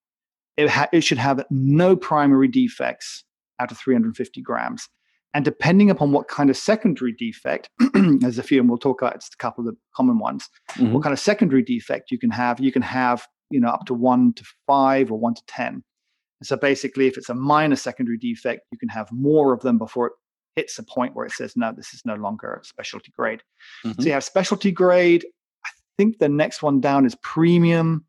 [0.56, 3.24] It, ha- it should have no primary defects
[3.60, 4.88] out of 350 grams.
[5.34, 9.14] And depending upon what kind of secondary defect, there's a few, and we'll talk about
[9.14, 10.48] it's a couple of the common ones.
[10.72, 10.92] Mm-hmm.
[10.92, 12.60] What kind of secondary defect you can have?
[12.60, 15.84] You can have, you know, up to one to five or one to ten.
[16.42, 20.06] So basically, if it's a minor secondary defect, you can have more of them before
[20.06, 20.12] it
[20.56, 23.42] hits a point where it says, no, this is no longer a specialty grade.
[23.84, 24.00] Mm-hmm.
[24.00, 25.26] So you have specialty grade.
[25.66, 28.04] I think the next one down is premium.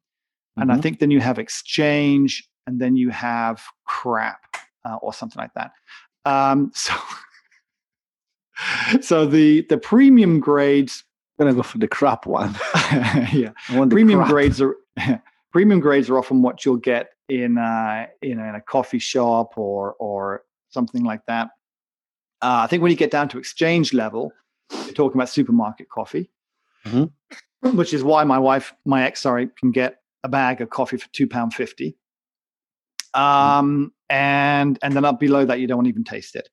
[0.57, 0.79] And mm-hmm.
[0.79, 4.48] I think then you have exchange, and then you have crap
[4.85, 5.71] uh, or something like that.
[6.25, 6.93] Um, so,
[9.01, 11.03] so the the premium grades.
[11.37, 12.53] I'm gonna go for the crap one.
[13.31, 13.51] yeah,
[13.89, 14.75] premium grades are
[15.51, 19.93] premium grades are often what you'll get in uh, in, in a coffee shop or
[19.99, 21.49] or something like that.
[22.41, 24.31] Uh, I think when you get down to exchange level,
[24.71, 26.29] you're talking about supermarket coffee,
[26.85, 27.77] mm-hmm.
[27.77, 31.07] which is why my wife, my ex, sorry, can get a bag of coffee for
[31.09, 31.97] two pound fifty.
[33.15, 33.21] Mm-hmm.
[33.21, 36.49] Um, and and then up below that, you don't even taste it.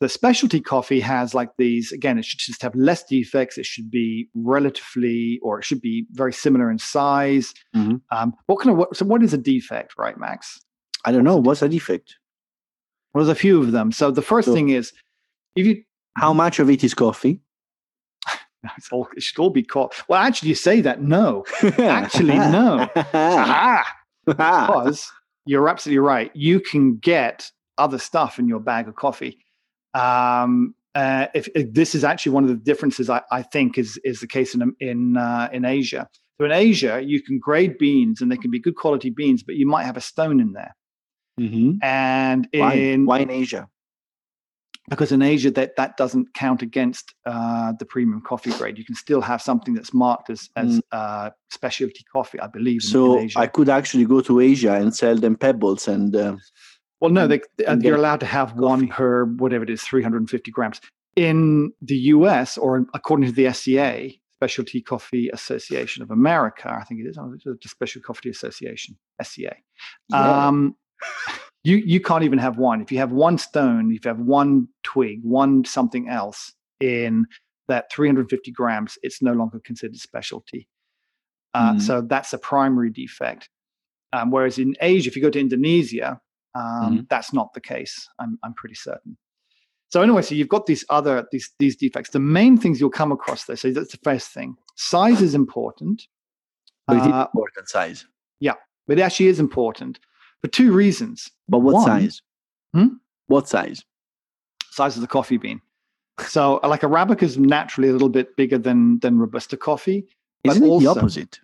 [0.00, 3.58] The specialty coffee has like these, again, it should just have less defects.
[3.58, 7.52] It should be relatively, or it should be very similar in size.
[7.76, 7.96] Mm-hmm.
[8.10, 10.58] Um, what kind of, what, so what is a defect, right, Max?
[11.04, 11.36] I don't know.
[11.36, 12.16] What's a defect?
[13.12, 13.92] Well, there's a few of them.
[13.92, 14.94] So the first so, thing is,
[15.54, 15.82] if you,
[16.16, 17.40] how much of it is coffee?
[18.76, 20.02] It's all, it should all be coffee.
[20.08, 21.00] Well, actually, you say that.
[21.02, 21.44] No,
[21.78, 22.88] actually, no.
[24.26, 25.10] because
[25.46, 26.30] you're absolutely right.
[26.34, 29.38] You can get other stuff in your bag of coffee.
[29.94, 33.98] Um, uh, if, if, this is actually one of the differences, I, I think is
[34.04, 36.08] is the case in in uh, in Asia.
[36.38, 39.56] So in Asia, you can grade beans, and they can be good quality beans, but
[39.56, 40.74] you might have a stone in there.
[41.38, 41.82] Mm-hmm.
[41.82, 43.18] And in why?
[43.18, 43.68] why in Asia?
[44.90, 48.76] Because in Asia, that that doesn't count against uh, the premium coffee grade.
[48.76, 50.82] You can still have something that's marked as as mm.
[50.92, 52.82] uh, specialty coffee, I believe.
[52.82, 56.36] So I could actually go to Asia and sell them pebbles and uh,
[57.00, 57.40] well, no, they,
[57.80, 58.60] you're allowed to have coffee.
[58.60, 60.80] one per whatever it is, 350 grams.
[61.16, 67.00] In the US, or according to the SCA, Specialty Coffee Association of America, I think
[67.00, 69.56] it is, the Special Coffee Association, SCA.
[70.10, 70.46] Yeah.
[70.46, 70.76] Um,
[71.64, 72.80] you you can't even have one.
[72.80, 77.26] If you have one stone, if you have one twig, one something else in
[77.68, 80.66] that 350 grams, it's no longer considered specialty.
[81.54, 81.82] Uh, mm.
[81.82, 83.48] So that's a primary defect.
[84.12, 86.20] Um, whereas in Asia, if you go to Indonesia,
[86.54, 87.00] um, mm-hmm.
[87.08, 88.08] That's not the case.
[88.18, 89.16] I'm I'm pretty certain.
[89.88, 92.10] So anyway, so you've got these other these these defects.
[92.10, 93.56] The main things you'll come across there.
[93.56, 94.56] So that's the first thing.
[94.76, 96.06] Size is important.
[96.86, 98.06] But it is uh, important size.
[98.40, 98.54] Yeah,
[98.88, 100.00] but it actually is important
[100.42, 101.30] for two reasons.
[101.48, 102.22] But what One, size?
[102.74, 102.88] Hmm?
[103.26, 103.84] What size?
[104.70, 105.60] Size of the coffee bean.
[106.20, 110.06] So like Arabica is naturally a little bit bigger than than Robusta coffee.
[110.44, 111.40] Isn't it also, the opposite?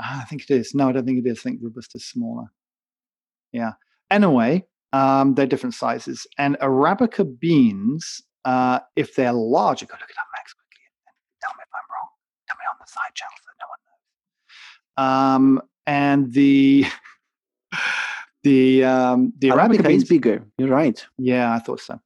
[0.00, 0.74] Ah, I think it is.
[0.74, 1.38] No, I don't think it is.
[1.40, 2.46] I think Robusta is smaller.
[3.52, 3.72] Yeah.
[4.10, 6.26] Anyway, um, they're different sizes.
[6.38, 11.14] And Arabica beans, uh, if they're large, you go look it up, Max, quickly, and
[11.42, 12.08] tell me if I'm wrong.
[12.48, 13.80] Tell me on the side channel that no one
[14.96, 15.60] knows.
[15.60, 16.86] Um, and the
[18.42, 20.44] the um, the Arabica, Arabica beans, is bigger.
[20.58, 21.04] You're right.
[21.18, 22.00] Yeah, I thought so.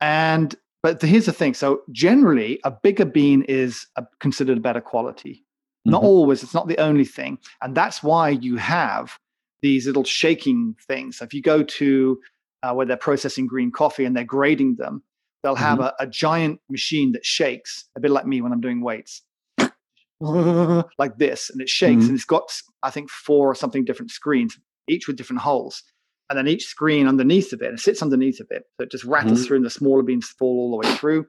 [0.00, 1.54] And but here's the thing.
[1.54, 5.44] So generally, a bigger bean is a, considered a better quality.
[5.84, 6.06] Not mm-hmm.
[6.06, 6.42] always.
[6.42, 9.18] It's not the only thing, and that's why you have
[9.62, 11.18] these little shaking things.
[11.18, 12.20] So if you go to
[12.62, 15.02] uh, where they're processing green coffee and they're grading them,
[15.42, 15.88] they'll have mm-hmm.
[16.00, 19.22] a, a, giant machine that shakes, a bit like me when I'm doing weights,
[20.20, 22.08] like this, and it shakes, mm-hmm.
[22.08, 24.58] and it's got I think four or something different screens.
[24.88, 25.82] Each with different holes.
[26.30, 28.64] And then each screen underneath of it, it sits underneath of it.
[28.76, 29.46] So it just rattles Mhm.
[29.46, 31.26] through and the smaller beans fall all the way through.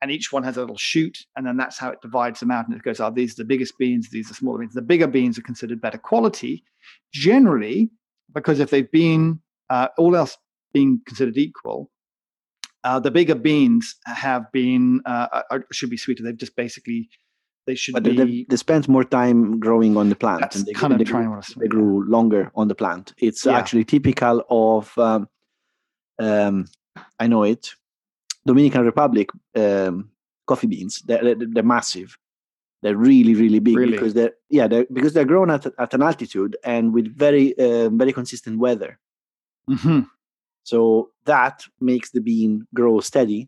[0.00, 1.18] And each one has a little chute.
[1.36, 2.66] And then that's how it divides them out.
[2.66, 4.72] And it goes, oh, these are the biggest beans, these are smaller beans.
[4.72, 6.64] The bigger beans are considered better quality,
[7.12, 7.90] generally,
[8.32, 10.36] because if they've been uh, all else
[10.72, 11.90] being considered equal,
[12.82, 16.22] uh, the bigger beans have been uh, are, should be sweeter.
[16.22, 17.10] They've just basically
[17.70, 18.10] they should But be.
[18.16, 20.40] they, they, they spend more time growing on the plant.
[20.42, 22.66] that's and they, kind of they, trying grew, what I was they grew longer on
[22.68, 23.04] the plant.
[23.28, 23.58] It's Yeah.
[23.58, 25.22] actually typical of, um,
[26.28, 26.54] um,
[27.22, 27.62] I know it,
[28.50, 29.28] Dominican Republic
[29.64, 30.10] um,
[30.50, 30.94] coffee beans.
[31.06, 32.10] They're, they're, they're massive.
[32.82, 33.92] They're really, really big Really?
[33.92, 37.98] because they're yeah they're, because they're grown at, at an altitude and with very um
[38.02, 38.98] very consistent weather.
[39.68, 40.06] Mhm.
[40.70, 41.56] So that
[41.90, 43.40] makes the bean grow steady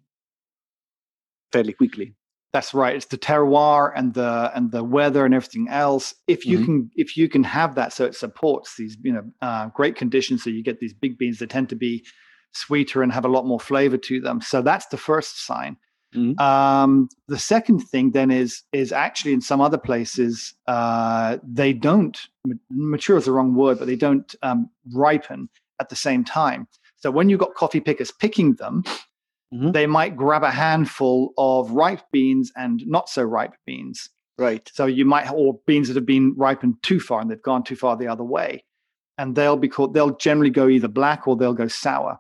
[1.53, 2.09] fairly quickly.
[2.53, 2.95] That's right.
[2.95, 6.15] It's the terroir and the and the weather and everything else.
[6.27, 6.65] If you Mhm.
[6.65, 10.45] can if you can have that, so it supports these you know uh, great conditions.
[10.45, 11.39] So you get these big beans.
[11.39, 12.05] They tend to be
[12.53, 14.43] sweeter and have a lot more flavor to them.
[14.43, 15.79] So that's the first sign.
[16.15, 16.39] Mhm.
[16.39, 22.19] Um, the second thing then is is actually in some other places uh, they don't
[22.71, 25.49] mature is the wrong word, but they don't um, ripen
[25.81, 26.69] at the same time.
[26.97, 28.85] So when you've got coffee pickers picking them,
[29.53, 29.73] Mhm.
[29.73, 34.09] they might grab a handful of ripe beans and not so ripe beans.
[34.39, 34.69] Right.
[34.73, 37.77] So you might, or beans that have been ripened too far and they've gone too
[37.77, 38.65] far the other way,
[39.19, 39.93] and they'll be called.
[39.95, 42.19] They'll generally go either black or they'll go sour,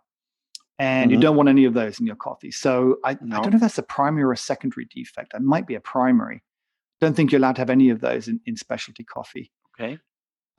[0.78, 1.22] and you Mhm.
[1.22, 2.50] don't want any of those in your coffee.
[2.50, 5.32] So I, I don't know if that's a primary or a secondary defect.
[5.34, 6.42] It might be a primary.
[7.00, 9.50] Don't think you're allowed to have any of those in, in specialty coffee.
[9.74, 9.98] Okay.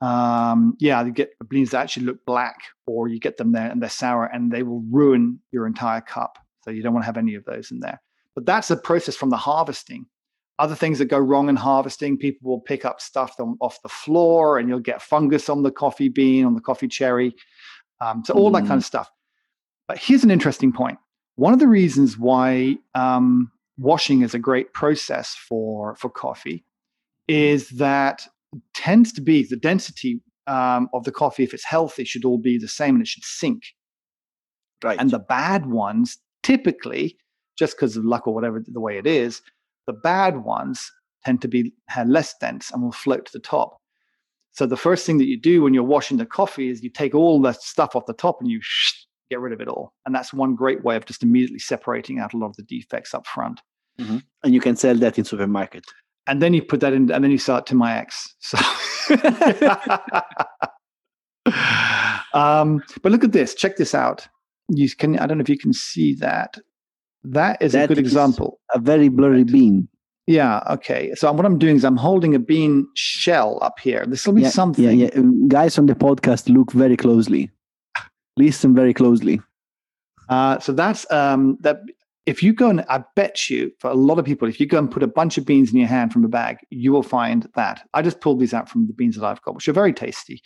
[0.00, 2.56] Um, yeah, you get beans that actually look black,
[2.86, 6.38] or you get them there and they're sour, and they will ruin your entire cup.
[6.64, 8.00] So you don't want to have any of those in there.
[8.34, 10.06] But that's a process from the harvesting.
[10.58, 14.58] Other things that go wrong in harvesting, people will pick up stuff off the floor,
[14.58, 17.34] and you'll get fungus on the coffee bean, on the coffee cherry.
[18.00, 19.10] Um, so all that kind of stuff.
[19.88, 20.98] But here's an interesting point.
[21.36, 26.64] One of the reasons why um, washing is a great process for for coffee
[27.26, 32.04] is that it tends to be the density um, of the coffee, if it's healthy,
[32.04, 33.62] should all be the same and it should sink.
[34.82, 35.00] Right.
[35.00, 37.16] And the bad ones, typically,
[37.58, 39.42] just because of luck or whatever the way it is,
[39.86, 40.90] the bad ones
[41.24, 41.72] tend to be
[42.06, 43.80] less dense and will float to the top.
[44.52, 47.14] So the first thing that you do when you're washing the coffee is you take
[47.14, 48.60] all the stuff off the top and you
[49.30, 49.92] get rid of it all.
[50.06, 53.14] And that's one great way of just immediately separating out a lot of the defects
[53.14, 53.60] up front.
[54.44, 55.84] and you can sell that in supermarket.
[56.26, 58.34] And then you put that in, and then you sell it to my ex.
[58.40, 58.58] So,
[62.32, 63.54] um, but look at this.
[63.54, 64.26] Check this out.
[64.68, 65.18] You can.
[65.18, 66.56] I don't know if you can see that.
[67.22, 68.60] That is a good is- example.
[68.74, 69.52] A very blurry Right.
[69.52, 69.88] bean.
[70.26, 70.62] Yeah.
[70.70, 71.12] Okay.
[71.16, 74.06] So what I'm doing is I'm holding a bean shell up here.
[74.06, 74.84] This will be yeah, something.
[74.84, 75.10] Yeah, yeah.
[75.20, 77.50] Um, Guys on the podcast, look very closely.
[78.36, 79.40] Listen very closely.
[80.28, 81.80] Uh, so that's um, that.
[82.26, 84.78] If you go and I bet you for a lot of people, if you go
[84.78, 87.46] and put a bunch of beans in your hand from a bag, you will find
[87.54, 87.86] that.
[87.92, 90.40] I just pulled these out from the beans that I've got, which are very tasty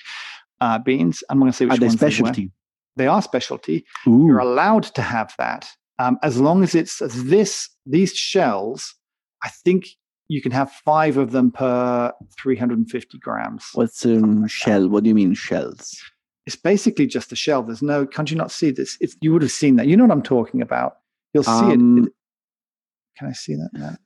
[0.61, 1.23] uh, beans.
[1.31, 2.11] I'm going to say which Are they ones they were.
[2.11, 2.51] specialty?
[2.99, 3.85] They are specialty.
[4.07, 4.27] Ooh.
[4.27, 5.67] You're allowed to have that
[5.99, 7.69] um, as long as it's as this.
[7.87, 8.95] These shells,
[9.43, 9.87] I think
[10.29, 13.65] you can have five of them per 350 grams.
[13.73, 14.89] What's um, shell?
[14.89, 15.99] What do you mean shells?
[16.47, 17.63] It's basically just a shell.
[17.63, 18.07] There's no.
[18.07, 18.97] Can't you not see this?
[19.01, 19.87] It's, you would have seen that.
[19.87, 20.99] You know what I'm talking about.
[21.33, 22.13] You'll see it- Um, it.
[23.19, 23.97] Can I see that now?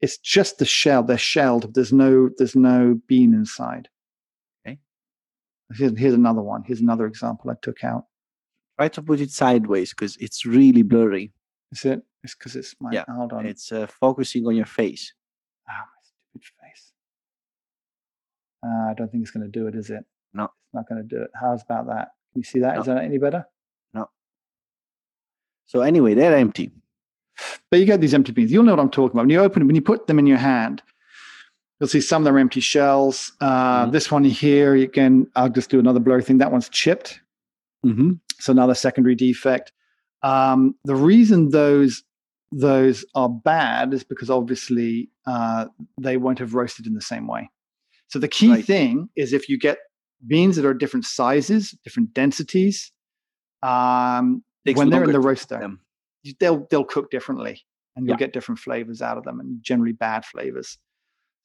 [0.00, 1.02] It's just the shell.
[1.02, 1.74] They're shelled.
[1.74, 2.30] There's no.
[2.38, 3.88] There's no bean inside.
[5.74, 6.62] Here's, here's another one.
[6.66, 8.06] Here's another example I took out.
[8.78, 11.32] Try to put it sideways because it's really blurry.
[11.72, 12.02] Is it?
[12.24, 12.90] It's because it's my.
[12.92, 13.46] Yeah, Hold on.
[13.46, 15.12] It's uh, focusing on your face.
[15.68, 16.92] Ah, my stupid face.
[18.64, 20.04] Uh, I don't think it's going to do it, is it?
[20.32, 20.44] No.
[20.44, 21.30] It's not going to do it.
[21.40, 22.08] How's about that?
[22.32, 22.78] Can you see that?
[22.78, 22.94] Is No.
[22.94, 23.44] that any better?
[23.94, 24.08] No.
[25.66, 26.72] So anyway, they're empty.
[27.70, 28.50] But you get these empty beans.
[28.50, 29.22] You'll know what I'm talking about.
[29.22, 30.82] When you open them, when you put them in your hand,
[31.80, 33.32] you'll see some of them are empty shells.
[33.40, 33.92] Uh, Mhm.
[33.92, 36.38] This one here, again, I'll just do another blur thing.
[36.38, 37.20] That one's chipped.
[37.86, 38.12] Mm-hmm.
[38.40, 39.72] So another secondary defect.
[40.22, 42.02] Um, the reason those
[42.50, 45.66] those are bad is because obviously uh,
[46.00, 47.50] they won't have roasted in the same way.
[48.06, 48.64] So the key Right.
[48.64, 49.76] thing is if you get
[50.26, 52.90] beans that are different sizes, different densities,
[53.62, 55.60] um, when they're in the roaster,
[56.40, 57.60] they'll they'll cook differently,
[57.96, 58.18] and you'll Yeah.
[58.18, 60.78] get different flavors out of them, and generally bad flavors.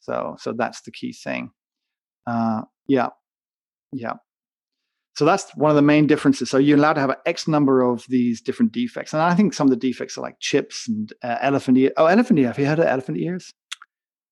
[0.04, 1.52] So so that's the key thing.
[2.28, 3.10] Uh, yeah,
[3.92, 4.14] yeah.
[5.16, 6.50] So that's one of the main differences.
[6.50, 9.54] So you're allowed to have an X number of these different defects, and I think
[9.54, 11.92] some of the defects are like chips and uh, elephant ear.
[11.98, 12.48] Oh, elephant ear.
[12.48, 13.54] Have you heard of elephant ears?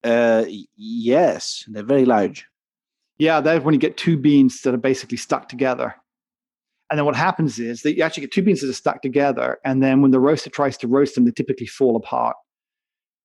[0.03, 2.45] Uh, yes, they're very large.
[3.19, 5.95] Yeah, that's when you get two beans that are basically stuck together.
[6.89, 9.59] And then what happens is that you actually get two beans that are stuck together,
[9.63, 12.35] and then when the roaster tries to roast them, they typically fall apart.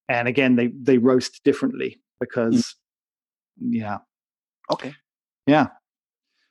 [0.08, 2.74] And again, they they roast differently because,
[3.62, 3.68] mm.
[3.72, 3.98] yeah,
[4.72, 4.94] okay,
[5.46, 5.68] yeah.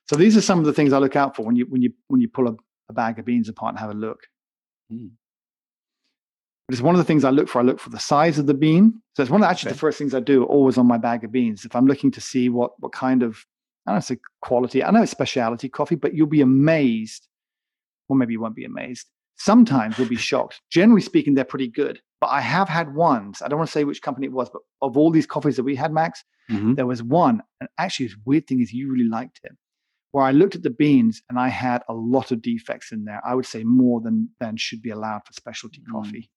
[0.08, 1.92] So these are some of the things I look out for when you when you
[2.08, 2.56] when you pull a,
[2.90, 4.20] a bag of beans apart and have a look.
[4.92, 5.12] Mm.
[6.68, 7.60] But it's one of the things I look for.
[7.60, 9.02] I look for the size of the bean.
[9.16, 9.76] So it's one of the, actually okay.
[9.76, 11.64] the first things I do always on my bag of beans.
[11.64, 13.46] If I'm looking to see what what kind of
[13.88, 17.28] I don't say quality, I know it's specialty coffee, but you'll be amazed.
[18.08, 19.08] Or maybe you won't be amazed.
[19.38, 20.62] Sometimes you'll be shocked.
[20.72, 22.00] Generally speaking, they're pretty good.
[22.22, 23.42] But I have had ones.
[23.42, 25.64] I don't want to say which company it was, but of all these coffees that
[25.64, 26.76] we had, Max, mm-hmm.
[26.76, 27.42] there was one.
[27.60, 29.52] And actually, the weird thing is you really liked it
[30.16, 33.22] where I looked at the beans and I had a lot of defects in there.
[33.28, 35.92] I would say more than than should be allowed for specialty mm.
[35.92, 36.30] coffee.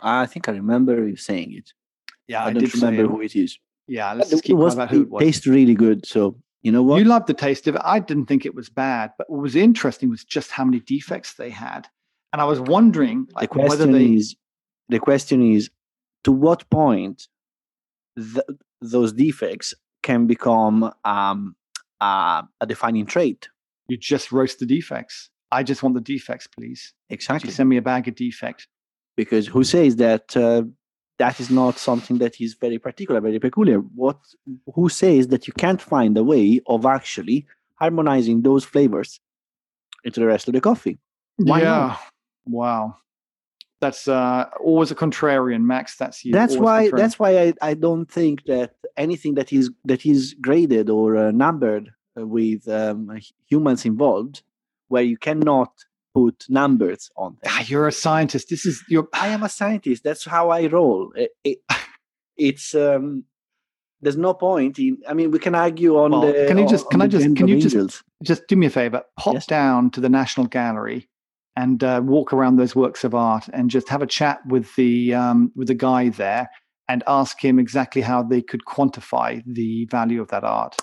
[0.00, 1.72] I think I remember you saying it.
[2.26, 3.58] Yeah, I, I don't remember who it is.
[3.86, 5.22] Yeah, let's just keep it was, about who it was.
[5.22, 6.06] Tastes really good.
[6.06, 7.00] So you know what?
[7.00, 7.82] You loved the taste of it.
[7.84, 11.34] I didn't think it was bad, but what was interesting was just how many defects
[11.34, 11.86] they had,
[12.32, 14.14] and I was wondering like, the question whether they.
[14.14, 14.36] Is,
[14.88, 15.70] the question is,
[16.24, 17.28] to what point
[18.16, 18.46] th-
[18.80, 21.56] those defects can become um,
[22.00, 23.48] uh, a defining trait?
[23.88, 25.30] You just roast the defects.
[25.50, 26.92] I just want the defects, please.
[27.08, 27.50] Exactly.
[27.50, 28.66] send me a bag of defects
[29.16, 30.62] because who says that uh,
[31.18, 33.78] that is not something that is very particular, very peculiar?
[33.78, 34.18] What
[34.74, 39.20] who says that you can't find a way of actually harmonizing those flavors
[40.04, 40.98] into the rest of the coffee?
[41.36, 41.64] Why yeah.
[41.64, 42.00] Not?
[42.48, 42.96] Wow.
[43.80, 45.96] That's uh, always a contrarian, Max.
[45.96, 46.32] That's you.
[46.32, 46.88] That's always why.
[46.88, 46.96] Contrarian.
[46.96, 51.30] That's why I, I don't think that anything that is that is graded or uh,
[51.30, 54.42] numbered with um, humans involved,
[54.88, 55.72] where you cannot
[56.12, 57.52] put numbers on them.
[57.52, 58.48] Ah, you're a scientist.
[58.50, 59.08] This is your.
[59.12, 60.02] I am a scientist.
[60.02, 61.12] That's how I roll.
[61.14, 61.58] It, it,
[62.36, 63.24] it's um,
[64.00, 64.98] there's no point in.
[65.08, 66.46] I mean, we can argue on well, the.
[66.48, 66.90] Can you just?
[66.90, 67.36] Can I just?
[67.36, 68.02] Can you just?
[68.24, 69.04] Just do me a favor.
[69.16, 69.46] Pop yes.
[69.46, 71.08] down to the National Gallery
[71.58, 75.12] and uh, walk around those works of art and just have a chat with the
[75.12, 76.48] um, with the guy there
[76.88, 80.76] and ask him exactly how they could quantify the value of that art.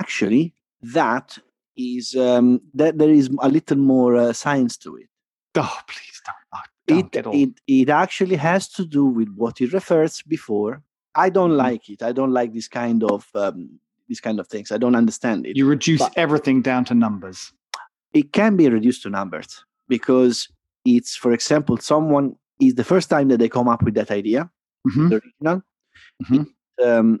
[0.00, 1.38] Actually, that
[1.76, 5.08] is um, that there is a little more uh, science to it.
[5.54, 6.36] Oh, please don't.
[6.52, 10.82] Oh, don't it, it it actually has to do with what it refers before.
[11.14, 11.68] I don't mm-hmm.
[11.68, 12.02] like it.
[12.02, 13.78] I don't like this kind of um,
[14.08, 14.72] these kind of things.
[14.72, 15.56] I don't understand it.
[15.56, 17.52] You reduce but everything down to numbers.
[18.12, 20.48] It can be reduced to numbers because
[20.84, 24.50] it's, for example, someone is the first time that they come up with that idea,
[24.88, 25.08] mm-hmm.
[25.08, 25.62] the original.
[26.22, 26.42] Mm-hmm.
[26.78, 27.20] It, um,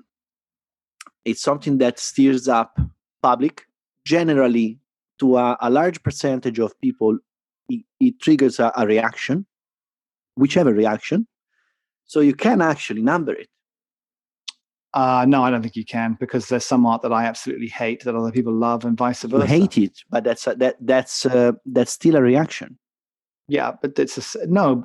[1.24, 2.78] it's something that steers up
[3.22, 3.66] public
[4.04, 4.78] generally
[5.18, 7.18] to a, a large percentage of people
[7.68, 9.46] it, it triggers a, a, reaction
[10.34, 11.26] whichever reaction
[12.06, 13.48] so you can actually number it
[14.94, 18.02] uh, no i don't think you can because there's some art that i absolutely hate
[18.04, 21.26] that other people love and vice versa you hate it but that's a, that that's
[21.26, 22.78] uh, that's still a reaction
[23.48, 24.84] yeah but it's a, no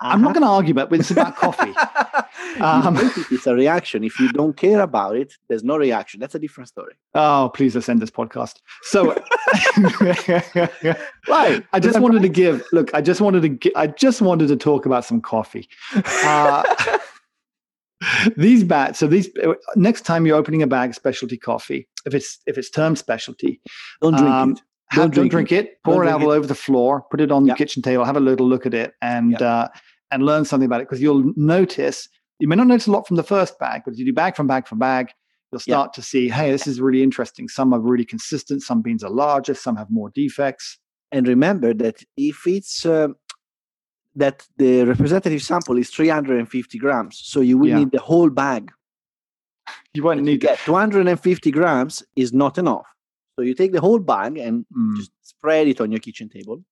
[0.00, 0.10] uh-huh.
[0.12, 0.40] I'm not uh-huh.
[0.40, 1.74] going to argue about, but it's about coffee.
[2.60, 2.96] um,
[3.30, 4.04] it's a reaction.
[4.04, 6.20] If you don't care about it, there's no reaction.
[6.20, 6.94] That's a different story.
[7.14, 8.56] Oh, please let's end this podcast.
[8.82, 9.06] So,
[11.28, 11.64] right.
[11.72, 12.64] I just wanted to give.
[12.72, 13.72] Look, I just wanted to.
[13.74, 15.68] I just wanted to talk about some coffee.
[15.94, 16.97] Uh,
[18.36, 18.98] these bats.
[18.98, 19.28] So these.
[19.76, 23.60] Next time you're opening a bag of specialty coffee, if it's if it's term specialty,
[24.00, 25.66] don't drink um, it have, don't, drink, it.
[25.66, 25.82] it.
[25.84, 27.04] Pour it out all over the floor.
[27.10, 27.56] Put it on yep.
[27.56, 28.04] the kitchen table.
[28.04, 29.68] Have a little look at it and uh,
[30.10, 32.08] and learn something about it because you'll notice.
[32.38, 34.36] You may not notice a lot from the first bag, but as you do bag
[34.36, 35.10] from bag from bag,
[35.50, 37.48] you'll start to see, hey, this is really interesting.
[37.48, 38.62] Some are really consistent.
[38.62, 39.54] Some beans are larger.
[39.54, 40.78] Some have more defects.
[41.10, 43.08] And remember that if it's uh,
[44.18, 47.78] that the representative sample is 350 grams, so you will yeah.
[47.78, 48.70] need the whole bag.
[49.94, 50.58] You won't need that.
[50.60, 52.86] 250 grams is not enough.
[53.36, 54.96] So you take the whole bag and mm.
[54.96, 56.62] just spread it on your kitchen table.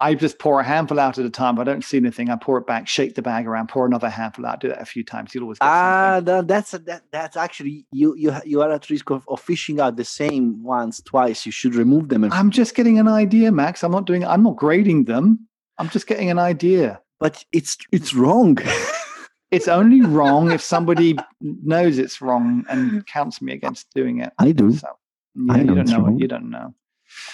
[0.00, 1.54] I just pour a handful out at a time.
[1.54, 4.08] If I don't see anything, I pour it back, shake the bag around, pour another
[4.08, 4.60] handful out.
[4.60, 5.34] Do that a few times.
[5.34, 8.90] You'll always get ah, that, that's a, that, that's actually you you you are at
[8.90, 11.46] risk of, of fishing out the same once twice.
[11.46, 12.24] You should remove them.
[12.24, 12.32] And...
[12.34, 13.84] I'm just getting an idea, Max.
[13.84, 14.24] I'm not doing.
[14.24, 15.46] I'm not grading them.
[15.78, 17.00] I'm just getting an idea.
[17.20, 18.58] But it's it's wrong.
[19.52, 24.32] it's only wrong if somebody knows it's wrong and counts me against doing it.
[24.38, 24.72] I do.
[24.72, 24.88] So,
[25.36, 26.00] yeah, I know you don't know.
[26.00, 26.18] Wrong.
[26.18, 26.74] You don't know.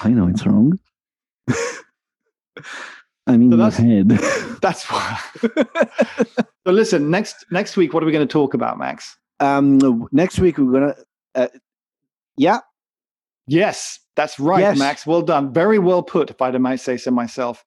[0.02, 0.78] I know it's wrong.
[3.26, 4.08] I mean, so that's, head.
[4.62, 5.20] that's why.
[6.66, 9.16] so listen, next next week, what are we going to talk about, Max?
[9.38, 10.94] Um, next week we're gonna.
[11.34, 11.48] Uh,
[12.36, 12.60] yeah.
[13.46, 14.78] Yes, that's right, yes.
[14.78, 15.06] Max.
[15.06, 15.52] Well done.
[15.52, 17.64] Very well put, if I might say so myself.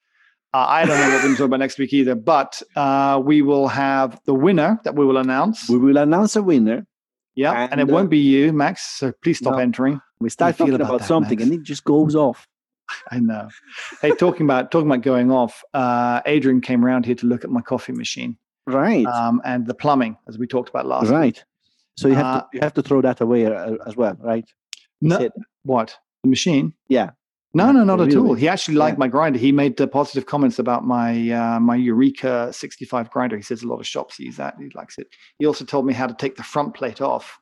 [0.53, 3.19] Uh, I don't know what we're going to talk about next week either, but uh,
[3.23, 5.67] we will have the winner that we will announce.
[5.67, 6.85] We will announce a winner
[7.33, 8.83] Yeah, and, And, it uh, won't be you, Max.
[8.97, 9.59] So please stop no.
[9.59, 9.99] entering.
[10.19, 11.49] We start talking about about, that, something Max?
[11.49, 12.47] and it just goes off.
[13.11, 13.49] I know.
[14.01, 15.63] Hey, talking about talking about going off.
[15.73, 18.37] Uh, Adrian came around here to look at my coffee machine
[18.67, 19.05] Right.
[19.05, 21.03] um, and the plumbing, as we talked about last.
[21.05, 21.11] week.
[21.11, 21.43] right.
[21.97, 24.45] So you have Uh, to you have to throw that away uh, as well, right?
[25.01, 25.29] No,
[25.63, 26.73] what the machine?
[26.87, 27.11] yeah.
[27.55, 28.33] No, no, not at all.
[28.33, 29.01] He actually liked Yeah.
[29.05, 29.37] my grinder.
[29.37, 33.35] He made uh, positive comments about my uh, my Eureka 65 grinder.
[33.37, 34.55] He says a lot of shops use that.
[34.59, 35.07] He likes it.
[35.37, 37.37] He also told me how to take the front plate off,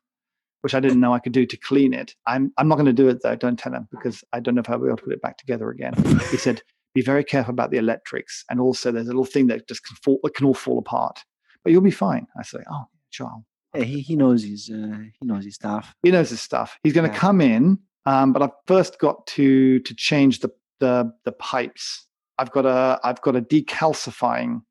[0.61, 2.15] which I didn't know I could do to clean it.
[2.25, 3.35] I'm I'm not going to do it though.
[3.35, 5.37] Don't tell him because I don't know if I'll be able to put it back
[5.37, 5.93] together again.
[6.31, 6.61] He said,
[6.93, 9.95] "Be very careful about the electrics, and also there's a little thing that just can
[9.97, 10.19] fall.
[10.23, 11.19] It can all fall apart,
[11.63, 13.43] but you'll be fine." I say, "Oh, sure."
[13.73, 15.93] Yeah, he, he knows his uh, he knows his stuff.
[16.03, 16.77] he knows his stuff.
[16.83, 17.19] He's going to Yeah.
[17.19, 20.49] come in, um, but I've first got to to change the
[20.79, 22.05] the the pipes.
[22.37, 24.61] I've got a I've got a decalcifying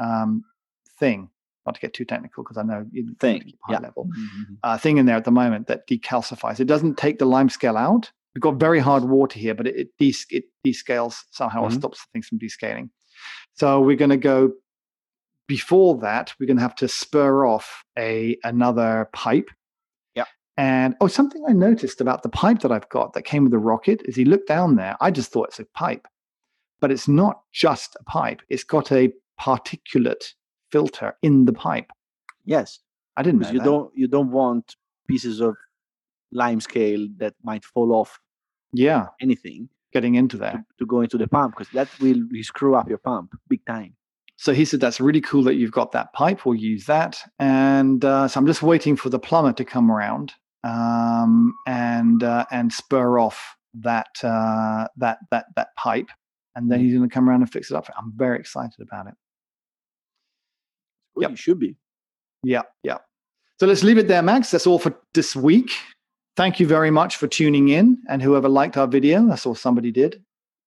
[0.00, 0.44] um,
[0.98, 1.30] thing.
[1.66, 3.78] Not to get too technical because I know you Thing, keep high yeah.
[3.80, 4.56] level Mhm.
[4.62, 6.58] uh, thing in there at the moment that decalcifies.
[6.60, 8.10] It doesn't take the lime scale out.
[8.34, 11.74] We've got very hard water here, but it it, des- it descales somehow or Mhm.
[11.74, 12.90] stops things from descaling.
[13.54, 14.52] So we're going to go.
[15.48, 19.48] Before that, we're going to have to spur off a another pipe.
[20.14, 20.26] Yeah.
[20.56, 23.58] And oh, something I noticed about the pipe that I've got that came with the
[23.58, 24.96] rocket is he looked down there.
[25.00, 26.06] I just thought it's a pipe,
[26.80, 28.42] but it's not just a pipe.
[28.48, 30.34] It's got a particulate
[30.72, 31.90] filter in the pipe.
[32.44, 32.78] Yes,
[33.16, 33.64] I didn't know you that.
[33.64, 34.76] don't you don't want
[35.08, 35.56] pieces of
[36.32, 38.20] lime scale that might fall off
[38.72, 40.64] Yeah, anything getting into to, there.
[40.78, 43.94] to go into the pump because that will screw up your pump big time.
[44.36, 46.46] So he said, That's really cool that you've got that pipe.
[46.46, 47.20] We'll use that.
[47.38, 50.32] And uh, so I'm just waiting for the plumber to come around
[50.64, 56.08] um, and uh, and spur off that uh, that that that pipe.
[56.56, 56.82] And then Mhm.
[56.84, 57.86] he's going to come around and fix it up.
[57.98, 59.14] I'm very excited about it.
[61.14, 61.30] Well, Yep.
[61.30, 61.76] you should be.
[62.42, 62.98] Yeah, yeah.
[63.58, 64.50] So let's leave it there, Max.
[64.50, 65.70] That's all for this week.
[66.36, 67.98] Thank you very much for tuning in.
[68.08, 70.22] And whoever liked our video, I saw somebody did.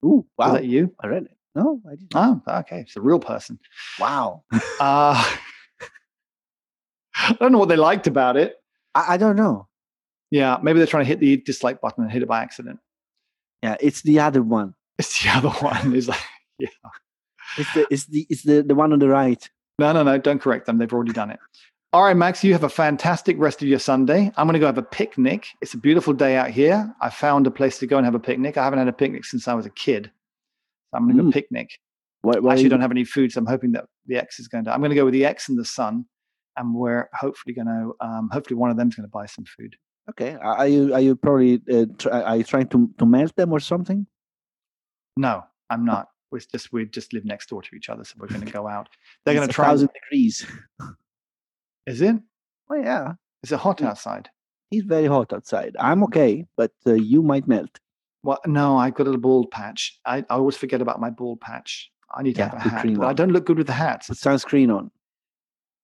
[0.05, 0.51] Ooh, wow.
[0.51, 0.93] Was that you?
[1.01, 1.31] I read it.
[1.55, 2.11] No, I didn't.
[2.15, 2.81] Oh, okay.
[2.81, 3.59] It's a real person.
[3.99, 4.43] Wow.
[4.79, 5.23] Uh,
[7.15, 8.55] I don't know what they liked about it.
[8.95, 9.67] I, I don't know.
[10.31, 12.79] Yeah, maybe they're trying to hit the dislike button and hit it by accident.
[13.61, 14.73] Yeah, it's the other one.
[14.97, 15.95] It's the other one.
[15.95, 16.19] It's like,
[16.59, 16.67] yeah.
[17.57, 19.47] It's the it's the it's the the one on the right.
[19.79, 20.77] No, no, no, don't correct them.
[20.77, 21.39] They've already done it.
[21.93, 24.31] All right, Max, you have a fantastic rest of your Sunday.
[24.35, 25.47] I'm going to go have a picnic.
[25.61, 26.93] It's a beautiful day out here.
[27.01, 28.57] I found a place to go and have a picnic.
[28.57, 30.11] I haven't had a picnic since I was a kid.
[30.91, 31.33] So I'm going to go Mm.
[31.33, 31.69] picnic.
[32.21, 34.63] Why, I actually don't have any food, so I'm hoping that the ex is going
[34.65, 34.73] to.
[34.73, 36.05] I'm going to go with the ex and the son,
[36.57, 37.93] and we're hopefully going to.
[37.99, 39.75] Um, hopefully, one of them's going to buy some food.
[40.09, 40.33] Okay.
[40.35, 43.51] Are are you are you probably uh, try, are you trying to to melt them
[43.51, 44.07] or something?
[45.17, 46.07] No, I'm not.
[46.33, 48.67] We're just we just live next door to each other, so we're going to go
[48.67, 48.89] out.
[49.25, 49.65] They're going to try.
[49.65, 50.45] and- thousand degrees.
[51.85, 52.15] Is it?
[52.71, 53.13] Oh yeah,
[53.43, 54.29] Is it hot outside?
[54.71, 55.75] it's very hot outside.
[55.79, 57.79] I'm okay, but uh, you might melt.
[58.23, 59.99] Well, no, I've got a bald patch.
[60.05, 61.91] I, I always forget about my bald patch.
[62.15, 64.07] I need to Yeah, have a hat, I don't look good with the hats.
[64.07, 64.89] Put sunscreen on.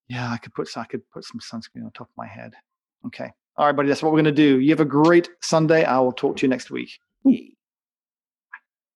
[0.07, 2.53] Yeah, I could put I could put some sunscreen on top of my head.
[3.05, 3.31] Okay.
[3.57, 3.89] All right, buddy.
[3.89, 4.59] That's what we're going to do.
[4.59, 5.83] You have a great Sunday.
[5.83, 6.89] I will talk to you next week.